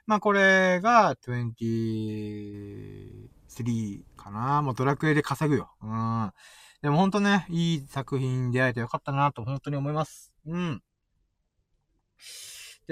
[0.04, 4.62] まあこれが、23かな。
[4.62, 5.72] もうドラクエで稼ぐよ。
[5.80, 6.32] うん。
[6.82, 10.32] でもほんとね、いい作品に出会えてよかったなと本当に思います。
[10.44, 10.82] うん。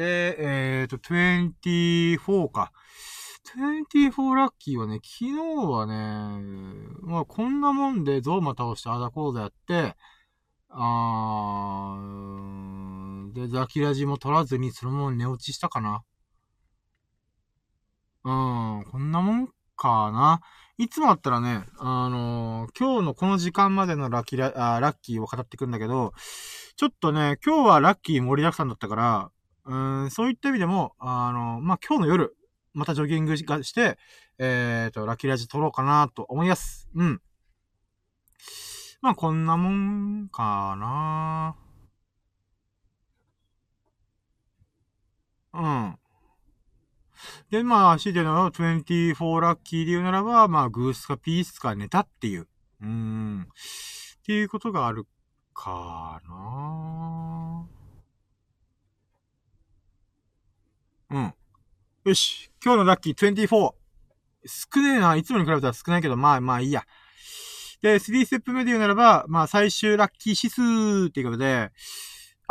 [0.00, 2.72] で、えっ、ー、と、24か。
[3.54, 5.32] 24ラッキーはね、昨日
[5.66, 5.94] はね、
[7.02, 9.96] まあこんなもんでゾーマ倒してアダコーダやって、
[10.70, 16.02] あー、で、ザキラジも取らずにそのまま寝落ちしたかな。
[18.24, 18.30] う
[18.80, 20.40] ん、こんなもんかな。
[20.78, 26.14] いつもあったらね、あのー、今日のこの時間までのラキーラ、あラッキーを語ってくんだけど、
[26.76, 29.30] ちょっとね、今日はラッキー盛りだくさんだったから、
[29.64, 32.36] うん、そういった意味でも、あの、まあ、今日の夜、
[32.72, 33.98] またジョギングがして、
[34.38, 36.88] えっ、ー、と、ラッキーラジ撮ろうかなと思います。
[36.94, 37.20] うん。
[39.02, 41.56] まあ、こんなもんかな
[45.52, 45.98] うん。
[47.50, 52.48] で、まあ、シデの24ラッキーで言うならば、まあ、グースかピースかネタっていう。
[52.80, 53.42] うーん。
[53.42, 55.06] っていうことがある
[55.54, 57.79] かな
[61.10, 61.34] うん。
[62.04, 62.50] よし。
[62.64, 63.48] 今日のラッキー24。
[64.46, 65.16] 少ねえな。
[65.16, 66.84] いつもに比べたら少ないけど、まあまあいいや。
[67.82, 71.72] で、3ステップ目で言うならば、まあ最終ラッキー指数っていうことで、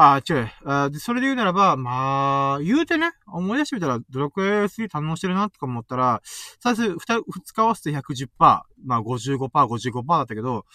[0.02, 0.52] あ、違う。
[0.66, 6.22] あで、それで言うならば、まあ、言うてね、思い出してみたら、ドラクエ3堪能してるなとか思ったら、
[6.62, 8.64] 最初、二、二日合わせて110%、ま
[8.96, 10.66] あ55%、55%だったけど、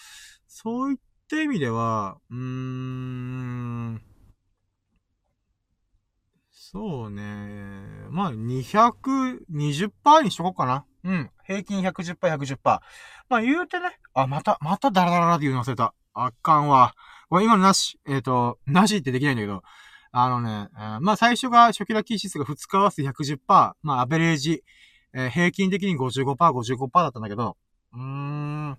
[0.47, 4.01] そういった意味では、うーん、
[6.75, 7.23] そうね。
[8.09, 9.41] まあ、220%
[10.23, 10.83] にしとこうかな。
[11.05, 11.29] うん。
[11.47, 12.57] 平均110%、110%。
[13.29, 13.97] まあ、言うてね。
[14.13, 15.93] あ、また、またダラダラって言うの忘れた。
[16.13, 16.93] あかんわ。
[17.29, 17.97] これ今のなし。
[18.05, 19.63] えっ、ー、と、なしってできないんだけど。
[20.11, 23.39] あのね、えー、まあ最初が初期ラッキー指数が2日合わせて110%。
[23.47, 24.61] まあアベレージ。
[25.13, 27.55] えー、平均的に55%、55%だったんだけど。
[27.93, 28.77] うーん。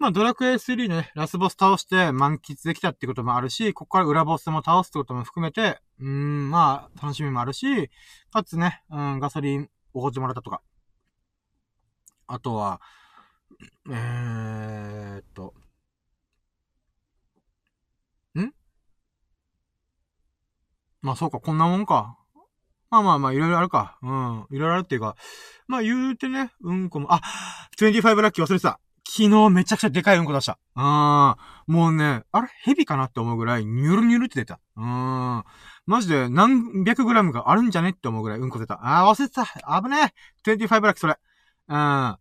[0.00, 7.90] まあ、ドラクエ3のね、ラスボス倒して満喫できたってこともあるし、ここから裏ボスも倒すってことも含めて、うん、まあ、楽しみもあるし、
[8.32, 10.62] かつね、うん、ガソリンおごってもらったとか。
[12.26, 12.80] あとは、
[13.90, 15.52] えーっと、
[18.38, 18.54] ん？
[21.02, 22.16] まあそうか、こんなもんか。
[22.88, 23.98] まあまあまあ、いろいろあるか。
[24.02, 24.46] うん。
[24.50, 25.14] いろいろあるっていうか。
[25.66, 27.20] まあ言うてね、うんこも、あ、
[27.78, 28.80] 25ラッキー忘れてた。
[29.12, 30.56] 昨日めちゃくちゃでかいうんこ出した。
[30.76, 30.84] うん。
[31.74, 34.60] もうね、あれ蛇かなって思うぐらい、ニュルニュルって出た。
[34.76, 35.44] うーん。
[35.86, 38.78] マジで何百グラムがあるんじゃねって思うぐらいうんこ出た。
[38.80, 39.82] あー、忘れてた。
[39.82, 40.12] 危ね
[40.46, 40.52] え。
[40.52, 41.18] 25ラッキーそれ。
[41.68, 41.74] うん。
[41.74, 42.18] だ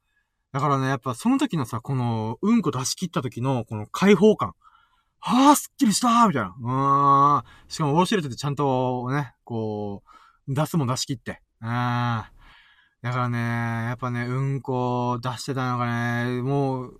[0.59, 4.55] からね、やっぱその時のさ、この、うんこ出し切った時の、この解放感。
[5.19, 6.55] はあ、すっきりしたーみたいな。
[6.59, 7.43] うーん。
[7.67, 10.01] しかも、ウォシュレットでちゃんとね、こ
[10.47, 11.43] う、出すも出し切って。
[11.61, 12.23] うん。
[13.01, 13.37] だからね、
[13.87, 15.85] やっぱね、うんこ出してたのが
[16.25, 16.99] ね、もう、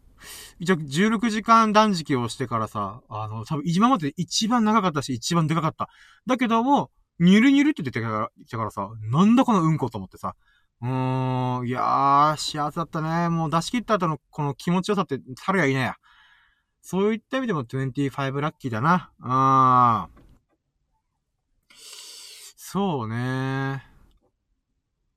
[0.60, 5.90] 一応16時間断食をしてからさ、あの、多分今まで一番長かったし、一番でかかった。
[6.26, 10.36] だけども、ニュルニュルって出てきたからさ、なんだこのうんこと思ってさ。
[10.82, 13.28] うーん、いやー、幸せだったね。
[13.30, 15.96] もう出し切った後のこの気持ちよさって、たるやいないや。
[16.82, 19.12] そういった意味でも25ラッキーだな。
[19.22, 20.20] あー。
[22.72, 23.80] そうねー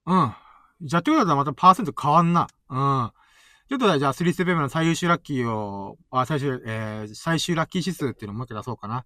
[0.07, 0.42] うん。
[0.83, 2.49] じゃあ、ってことはまたパーセント変わんな。
[2.69, 3.13] うん。
[3.69, 9.05] ちょっとじゃあ、3ステップ目の最優秀ラッキーを、あ、最終、えー、最終ラッキー指数っていうのをもう一回出そうかな。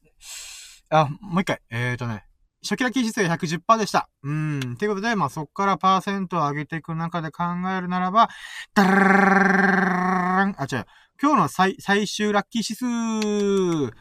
[0.89, 1.61] あ、もう一回。
[1.71, 2.25] えーとね。
[2.63, 4.09] 初期ラッキー指数が110%でした。
[4.23, 4.77] うん。
[4.79, 7.45] ということで、まあ、そっからパーセントを上げていく中で考
[7.77, 8.31] えるならば、
[8.73, 10.87] ダラーあ、違う。
[11.21, 13.95] 今日の最、最終ラッキー指数。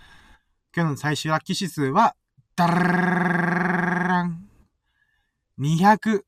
[0.73, 2.15] 今日の最終ラッキー指数は、
[2.55, 4.47] ダラーン。
[5.59, 6.23] 270%。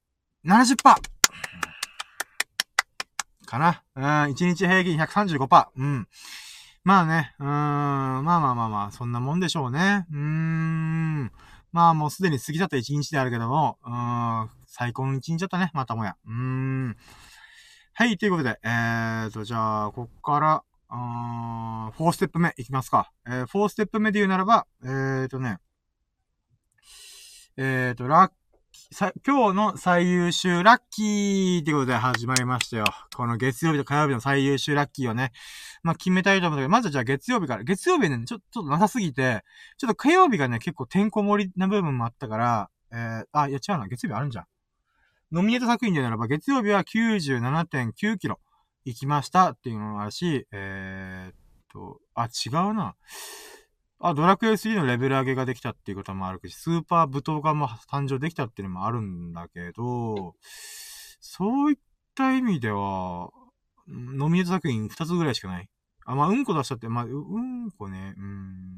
[3.45, 3.83] かな。
[3.95, 4.03] うん。
[4.33, 5.67] 1日平均135%。
[5.77, 6.07] うん。
[6.85, 10.05] まあね、うーん、まあまあまあまあ、そんなもんでしょうね。
[10.11, 11.31] うーん。
[11.71, 16.15] まあもうすでに過ぎ去った一日であるけども、うーん、最高の一日だったね、またもや。
[16.27, 16.95] うーん。
[17.95, 23.11] はい、ということで、えーと、じゃあ、こっから、あー、4ステップ目いきますか。
[23.25, 25.57] えー、4ステップ目で言うならば、えーとね、
[27.57, 28.31] えーと、ラッ、
[28.91, 32.85] さ今日の最優秀ラッキーってことで始まりましたよ。
[33.15, 35.31] この月曜日と火曜日の最優秀ラッキーをね、
[35.83, 37.63] まあ、決めたいと思うんだけど、まずじゃあ月曜日から。
[37.63, 39.43] 月曜日ね、ちょ、ちょっとなさすぎて、
[39.77, 44.45] ちょっと火曜日がね、結構てんこ盛りな部分もあったから、えー、あ、いや違うな、月曜日あるんじゃん。
[45.31, 48.39] ノミネート作品でならば、月曜日は97.9キロ
[48.85, 51.35] 行きましたっていうのもあるし、えー、っ
[51.71, 52.95] と、あ、違うな。
[53.99, 60.35] あ、ドラクエ3のレベル上げができたっていうこともあるし、スーパー舞踏家も誕生できたっていうのもあるんだけど、
[61.19, 61.77] そういっ
[62.13, 63.29] た意味では、
[63.87, 65.69] ノミネート作品2つぐらいしかない。
[66.05, 68.75] あ、まあ、うんこ出したって、まあ、う、うんこね、うーん。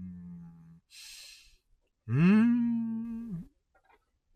[2.07, 3.45] うーん。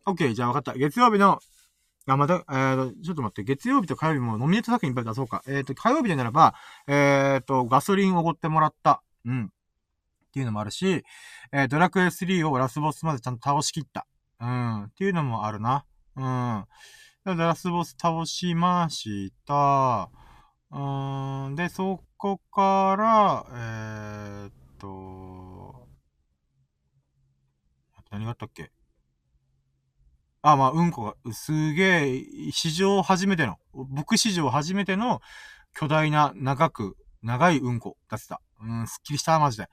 [0.07, 0.73] オッケー、じゃあ分かった。
[0.73, 1.39] 月曜日の、
[2.07, 5.43] あ、また、えーと、ちょっと待って、月曜日と火曜日もノミネート作品いっぱい出そうか。
[5.47, 6.55] えーと、火曜日でならば、
[6.87, 9.03] えーと、ガソリンおごってもらった。
[9.25, 9.51] うん。
[10.31, 11.03] っていうのもあるし、
[11.51, 14.07] えー、ドラクエ3をラスボスまでちゃんと倒しきった。
[14.39, 14.83] うん。
[14.85, 15.85] っていうのもあるな。
[16.15, 16.65] うん。
[17.37, 20.09] ラスボス倒しました。
[20.71, 21.55] うん。
[21.55, 25.89] で、そこから、えー、っと、
[28.09, 28.71] 何があったっけ？
[30.41, 35.21] あ、まあ、うんこが、すげえ、史上初めての、僕史上初めての
[35.77, 38.41] 巨大な、長く、長いうんこ出してた。
[38.61, 39.69] うん、すっきりした、マジで。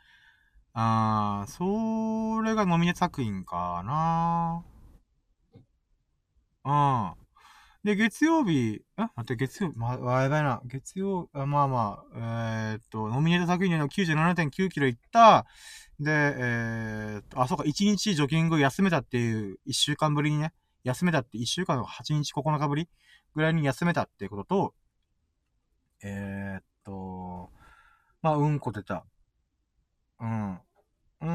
[0.81, 4.63] あー、それがノミネート作品かな
[6.65, 6.71] う
[7.11, 7.15] ん。
[7.83, 10.63] で、月曜日、え待って、月曜日、まあ、やばいな。
[10.67, 15.47] 月曜、あまあまあ、えー、っと、ノミネート作品の97.9キロいった、
[15.99, 20.53] で、えー、っと、あ、そうか、1日ジョギング休めたっていう、1週間ぶりにね、
[20.85, 22.89] 休めたって、1週間の8日9日ぶり
[23.35, 24.75] ぐらいに休めたっていうことと、
[26.05, 27.51] えー、っと、
[28.23, 29.05] まあ、うんこ出た。
[30.21, 30.61] うん。
[31.21, 31.29] うー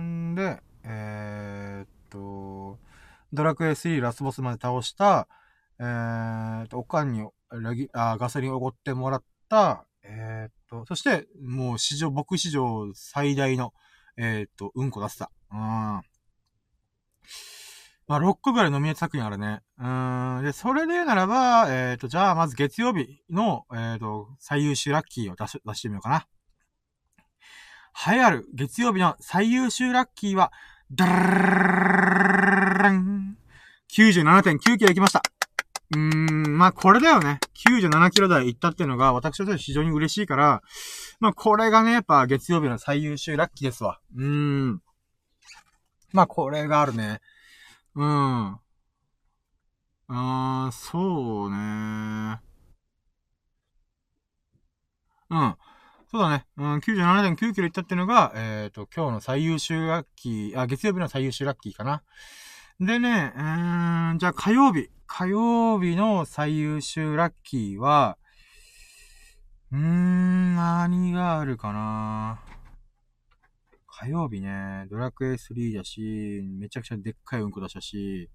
[0.00, 2.78] ん、で、えー、っと、
[3.32, 5.28] ドラクエ3ラスボスまで倒した、
[5.78, 13.72] えー、と、おかんにラギあガソリンをおごってもらった、えー、と、そして、もう史上、僕史上最大の、
[14.16, 15.30] えー、と、うんこ出した。
[15.50, 16.02] うーん。
[18.06, 19.60] まあ、6個ぐらいノミネート作品あるね。
[19.78, 20.44] うーん。
[20.44, 26.26] で、それで言うならば、えっ、と、じゃあ、まず月曜日の、えっ、と、最優秀ラッキーを出し、出してみようかな。
[27.94, 30.52] 栄えある月曜日の最優秀ラッキーは、
[30.92, 33.36] ダーン
[33.92, 35.22] !97.9 キロ行きました。
[35.92, 37.38] うーん、まあこれだよね。
[37.54, 40.62] 97キロ台行ったっていうのが私としては非常に嬉しいから、
[41.18, 44.00] まあこれがね、やっぱ月曜日の最優秀ラッキーですわ。
[44.16, 44.82] うーん。
[46.12, 47.20] まあこれがあるね。
[47.94, 48.58] うん。
[50.12, 52.40] あー、そうね。
[55.30, 55.56] うん。
[56.10, 56.44] そうだね。
[56.56, 62.02] うん、97.9キロいったっていうのが、えっ、ー、と、今日の最優秀ラッキー、あ、月曜日の最優秀ラッキーかな。
[62.80, 64.88] でね、うーん、じゃあ火曜日。
[65.06, 68.18] 火曜日の最優秀ラッキーは、
[69.70, 72.40] うーん、何があるかな。
[73.86, 78.28] 火曜日ね、ドラクエ3だし、めちゃくちゃでっかいうんこ出したし、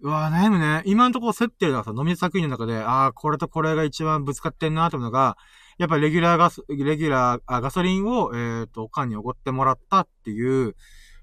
[0.00, 0.82] うわぁ、悩むね。
[0.84, 5.36] 今のとこ設定がさ、飲み作品の中で、ああ、これとこれが一番ぶつかってんなと思うのが、
[5.80, 10.76] やっぱレギュラーガス、レギュラー、あガソリンを、えっ、ー、と、おかんにおごってもらったっていう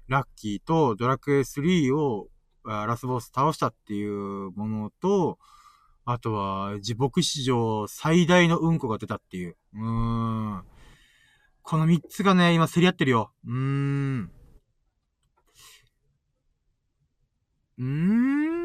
[0.08, 2.26] ラッキーと、ドラクエ3を、
[2.64, 5.38] ラスボス倒したっていうものと、
[6.04, 9.56] あとは、自僕史上最大のうんこが出たっていう。
[9.74, 9.80] うー
[10.56, 10.64] ん。
[11.62, 13.30] この三つがね、今競り合ってるよ。
[13.46, 14.30] うーん。
[17.78, 18.57] うーん。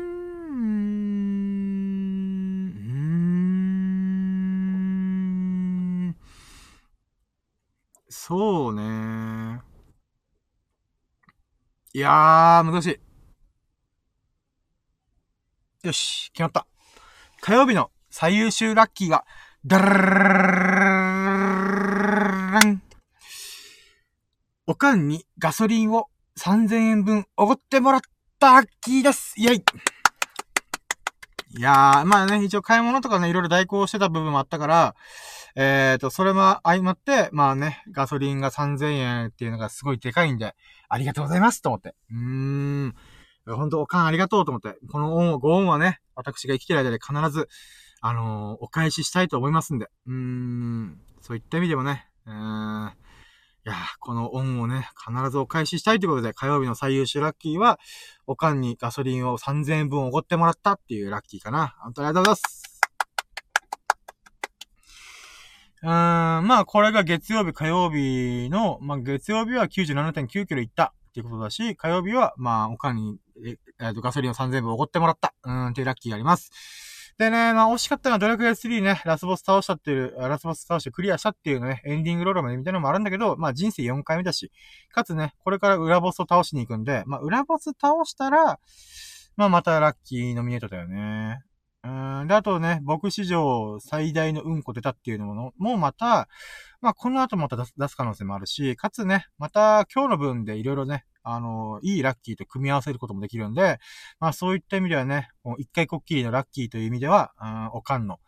[8.15, 9.59] そうね。
[11.93, 12.99] いやー、難しい。
[15.87, 16.67] よし、決まった。
[17.41, 19.25] 火曜日の最優秀ラッキーは、
[19.65, 20.99] ダラ
[22.59, 22.83] ン
[24.67, 26.09] おかんにガソリンを
[26.39, 28.01] 3000円分おごってもらっ
[28.39, 29.63] たラッキーですイェイ
[31.57, 34.95] いやー、まあね、一応買い物とかね、いろいろ代行してた部分もあったから、
[35.55, 40.55] えっ、ー、と、それも相まって、まあね、ガソリンが3000円っていうのがすごいでかいんで、
[40.89, 41.95] ありがとうございますと思って。
[42.11, 42.17] うー
[42.87, 42.95] ん。
[43.45, 44.77] 本当おかんありがとうと思って。
[44.91, 47.49] この恩を、ご恩はね、私が生きてる間で必ず、
[48.01, 49.89] あのー、お返ししたいと思いますんで。
[50.07, 50.99] うーん。
[51.21, 52.93] そういった意味でもね、うーん。
[53.65, 57.79] いやこの恩をね、必ずお返ししたいということで、火曜日の最優秀ラッキーは、
[58.27, 61.77] おかんにガソリンを3000円分おごってもらったっていうラッキーかな。
[61.81, 62.62] 本当にありがとうございます。
[65.83, 75.33] うーん、まあ、これが月曜日、火曜日の、まあ、月曜日は97.9キロ行ったっていうことだし、火曜日は、まあ、おかんに、え、えー、と、ガソリンを3000分おごってもらった。
[75.43, 76.51] うん、っていうラッキーがあります。
[77.17, 84.51] でね、まあ、惜しかったのはドラクエ3ね、ラスボス倒したっていう、ラスボス倒してクリアしたっていうのね、エンディングロールまでみたいなのもあるんだけど、まあ、人生4回目だし、
[84.89, 88.57] かつね、これから裏ボスを倒しに行くんで、まあ、裏ボス倒したら、
[89.35, 91.43] まあ、またラッキーノミネートだよね。
[91.83, 92.27] うん。
[92.27, 96.29] で、あとね、僕史上最大のうんこ出たっていうのも、もうまた、
[96.81, 103.79] まあ、この後また出す出す可能性もあるし、かつね、また今日の分でいろいろね、あの、いいラッキーと組み合わせることもできるんで、
[104.19, 108.19] まあそういった意味ではね、もう一回こっきりのラッキーという意味では、うん、おかんの、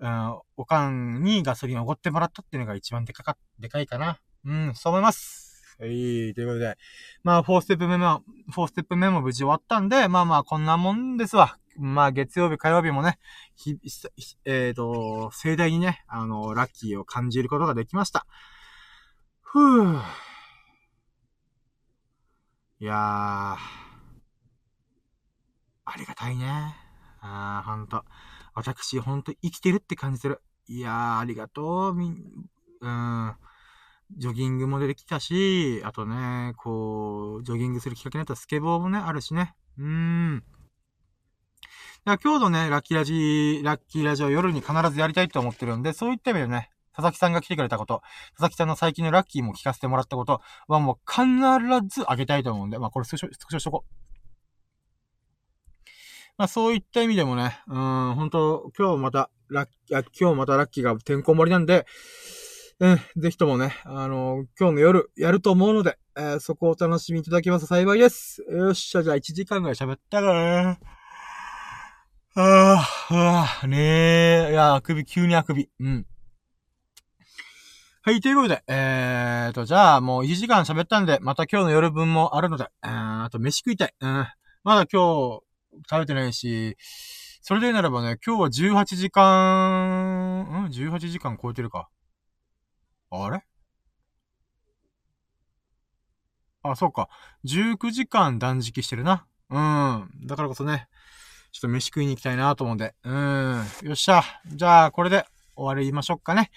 [0.00, 4.18] うん、おかんにガソリンをおごってもらったっていうのが一番でかか、でかいかな。
[4.44, 5.49] うん、そう思います。
[5.80, 6.76] はい、ということで。
[7.22, 8.22] まあ、4ステップ目も、
[8.54, 11.56] 4ステップ目も無事終わったんで、まあまあ、こんなもんですわ。
[11.78, 13.18] まあ、月曜日、火曜日もね、
[13.56, 13.78] ひ、
[14.44, 18.26] えっ、ー、と、盛大にね、あの、ラッキーを感じることができました。
[19.40, 20.02] ふぅ。
[22.80, 23.56] いやー、あ
[25.96, 26.76] りがたいね。
[27.22, 28.04] あー、ほんと。
[28.54, 30.42] 私、ほんと生きてるって感じてる。
[30.68, 31.94] いやー、ありがとう。
[31.94, 32.16] みん、
[32.82, 33.34] うん。
[34.16, 39.54] ジョギングも出てきたし、あとね、こう、ジョギングするきっかけになったスケボーもね、あるしね。
[39.78, 40.44] うーん。
[42.04, 48.02] 今日のね、ラッキーラジ、ラッキーラジオ夜に必ずやりたいと思ってるんで、そういった意味でね、佐々木さんが来てくれたこと、
[48.32, 51.24] 佐々木さんの最近のラッキーも聞かせてもらったことはもう必
[51.88, 53.94] ずあげたいと思うんで、まあこれスクショ、スクショしとこう。
[56.36, 61.86] まあそういった意味でもね、うん、本当今日また、ラッキー、今日またラッキーがてんこ盛りなんで、
[62.80, 68.42] うん、ぜひともね、あのー、今日の夜やると思うので、えー、そこをお楽しみいただけます幸いです。
[68.50, 70.78] よっしゃ、じゃあ1時間ぐらい喋ったかな。
[72.36, 75.68] ああ、ねえ、いや、あくび、急にあくび。
[75.78, 76.06] うん。
[78.00, 83.94] はい、ということで、えーと、じゃあもう1時間喋ったんで、また今日の夜分もあるので、えー、あと飯食いたい。
[84.00, 84.26] うん。
[84.64, 85.42] まだ今日
[85.86, 86.78] 食べてないし、
[87.42, 91.90] それでならばね、今日は18時間、うん ?18 時間超えてるか。
[93.10, 93.42] あれ？
[96.62, 97.08] あ、そうか。
[97.44, 99.26] 19時間断食してるな。
[99.48, 100.10] うん。
[100.26, 100.88] だからこそね、
[101.52, 102.94] ちょっと飯食いに行きたいなと思うんで。
[103.02, 103.64] うん。
[103.82, 104.22] よっしゃ。
[104.46, 105.24] じゃあ、これで
[105.56, 106.50] 終わりましょうかね。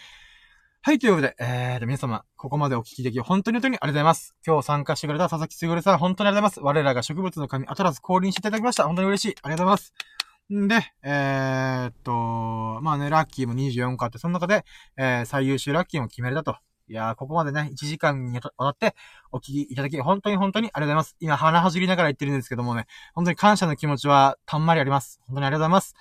[0.82, 4.36] はい、ということで、えーと、皆様、ここまでお聞きでき、本当に本当にありがとうございます。
[4.46, 6.78] 今日参加してくれた佐々木すぐるさん、本当にありがとうございます。
[6.78, 8.84] 我らが植物の神、アトラス降臨していただきました。
[8.84, 9.36] 本当に嬉しい。
[9.42, 9.94] ありがとうございます。
[10.52, 12.12] んで、えー、っと、
[12.82, 14.66] まあね、ラッキーも24個あって、その中で、
[14.98, 16.58] えー、最優秀ラッキーも決めれたと。
[16.90, 18.96] いやー、ここまでね、1時間にわたって
[19.32, 21.16] お聞きいただき、本当に本当にありがとうございます。
[21.20, 25.22] 今、鼻はじりながら言ってるんですけどもね、本当に感謝の気持ちはたんまりあります。
[25.28, 25.96] 本当にありがとうございます。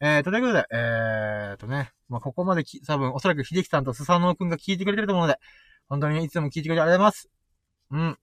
[0.00, 5.40] えー、ということで、えーとね、まあ、ここまでき、多分、おそらく秀樹さんとスサノオくんが聞いてくれてると思うので、
[5.88, 7.30] 本当にいつも聞いてくれてありがとうございます。
[7.92, 8.18] うん。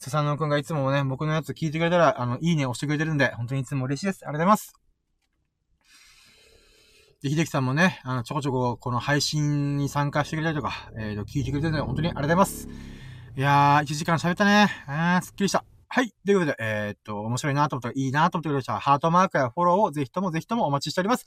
[0.00, 4.26] スサノオくんがいつもね、僕のやつ聞いてくれたら、あの、いいね押してくれてるんで、本当にいつも嬉しいです。
[4.26, 4.81] ありがとうございます。
[7.22, 12.68] で、秀樹さんもね、あの、ちょこちょこ、この配信に参加してくれたりとか、えーと、聞いてくれてるので、本当にありがとうございます。
[13.36, 14.68] いやー、1時間喋ったね。
[14.88, 15.64] あー、すっきりした。
[15.86, 16.12] はい。
[16.26, 21.26] ということで、えー、っと、面白いなと思ったら、いいなと思ってくれたら、ハートマークやフォローをぜひともぜひともお待ちしております。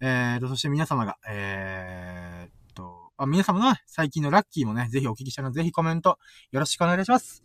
[0.00, 6.20] えー、と、そして皆様が、えー、っと、あ、皆様の、最近のラッキーもね、ぜひお聞きしたので、ぜひコメント
[6.52, 7.42] よろしくお願いします。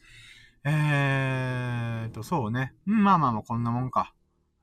[0.66, 2.74] えー、と、そうね。
[2.86, 4.14] うん、まあまあまあ、こんなもんか。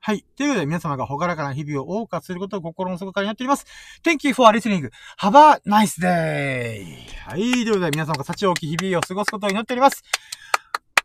[0.07, 0.23] はい。
[0.37, 3.65] ということで、皆様がほがらかな日々を謳歌することを心の底から祈っております。
[4.05, 4.91] Thank you for listening.
[5.19, 6.85] Have a nice day!
[7.27, 7.41] はい。
[7.41, 10.03] ということで、皆様が幸多き日々を過ごすことを祈っております。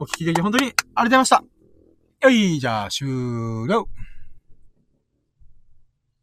[0.02, 1.43] お聞きいただき本当にありがとうございました。
[2.24, 3.08] よい、じゃあ、終
[3.70, 3.88] 了。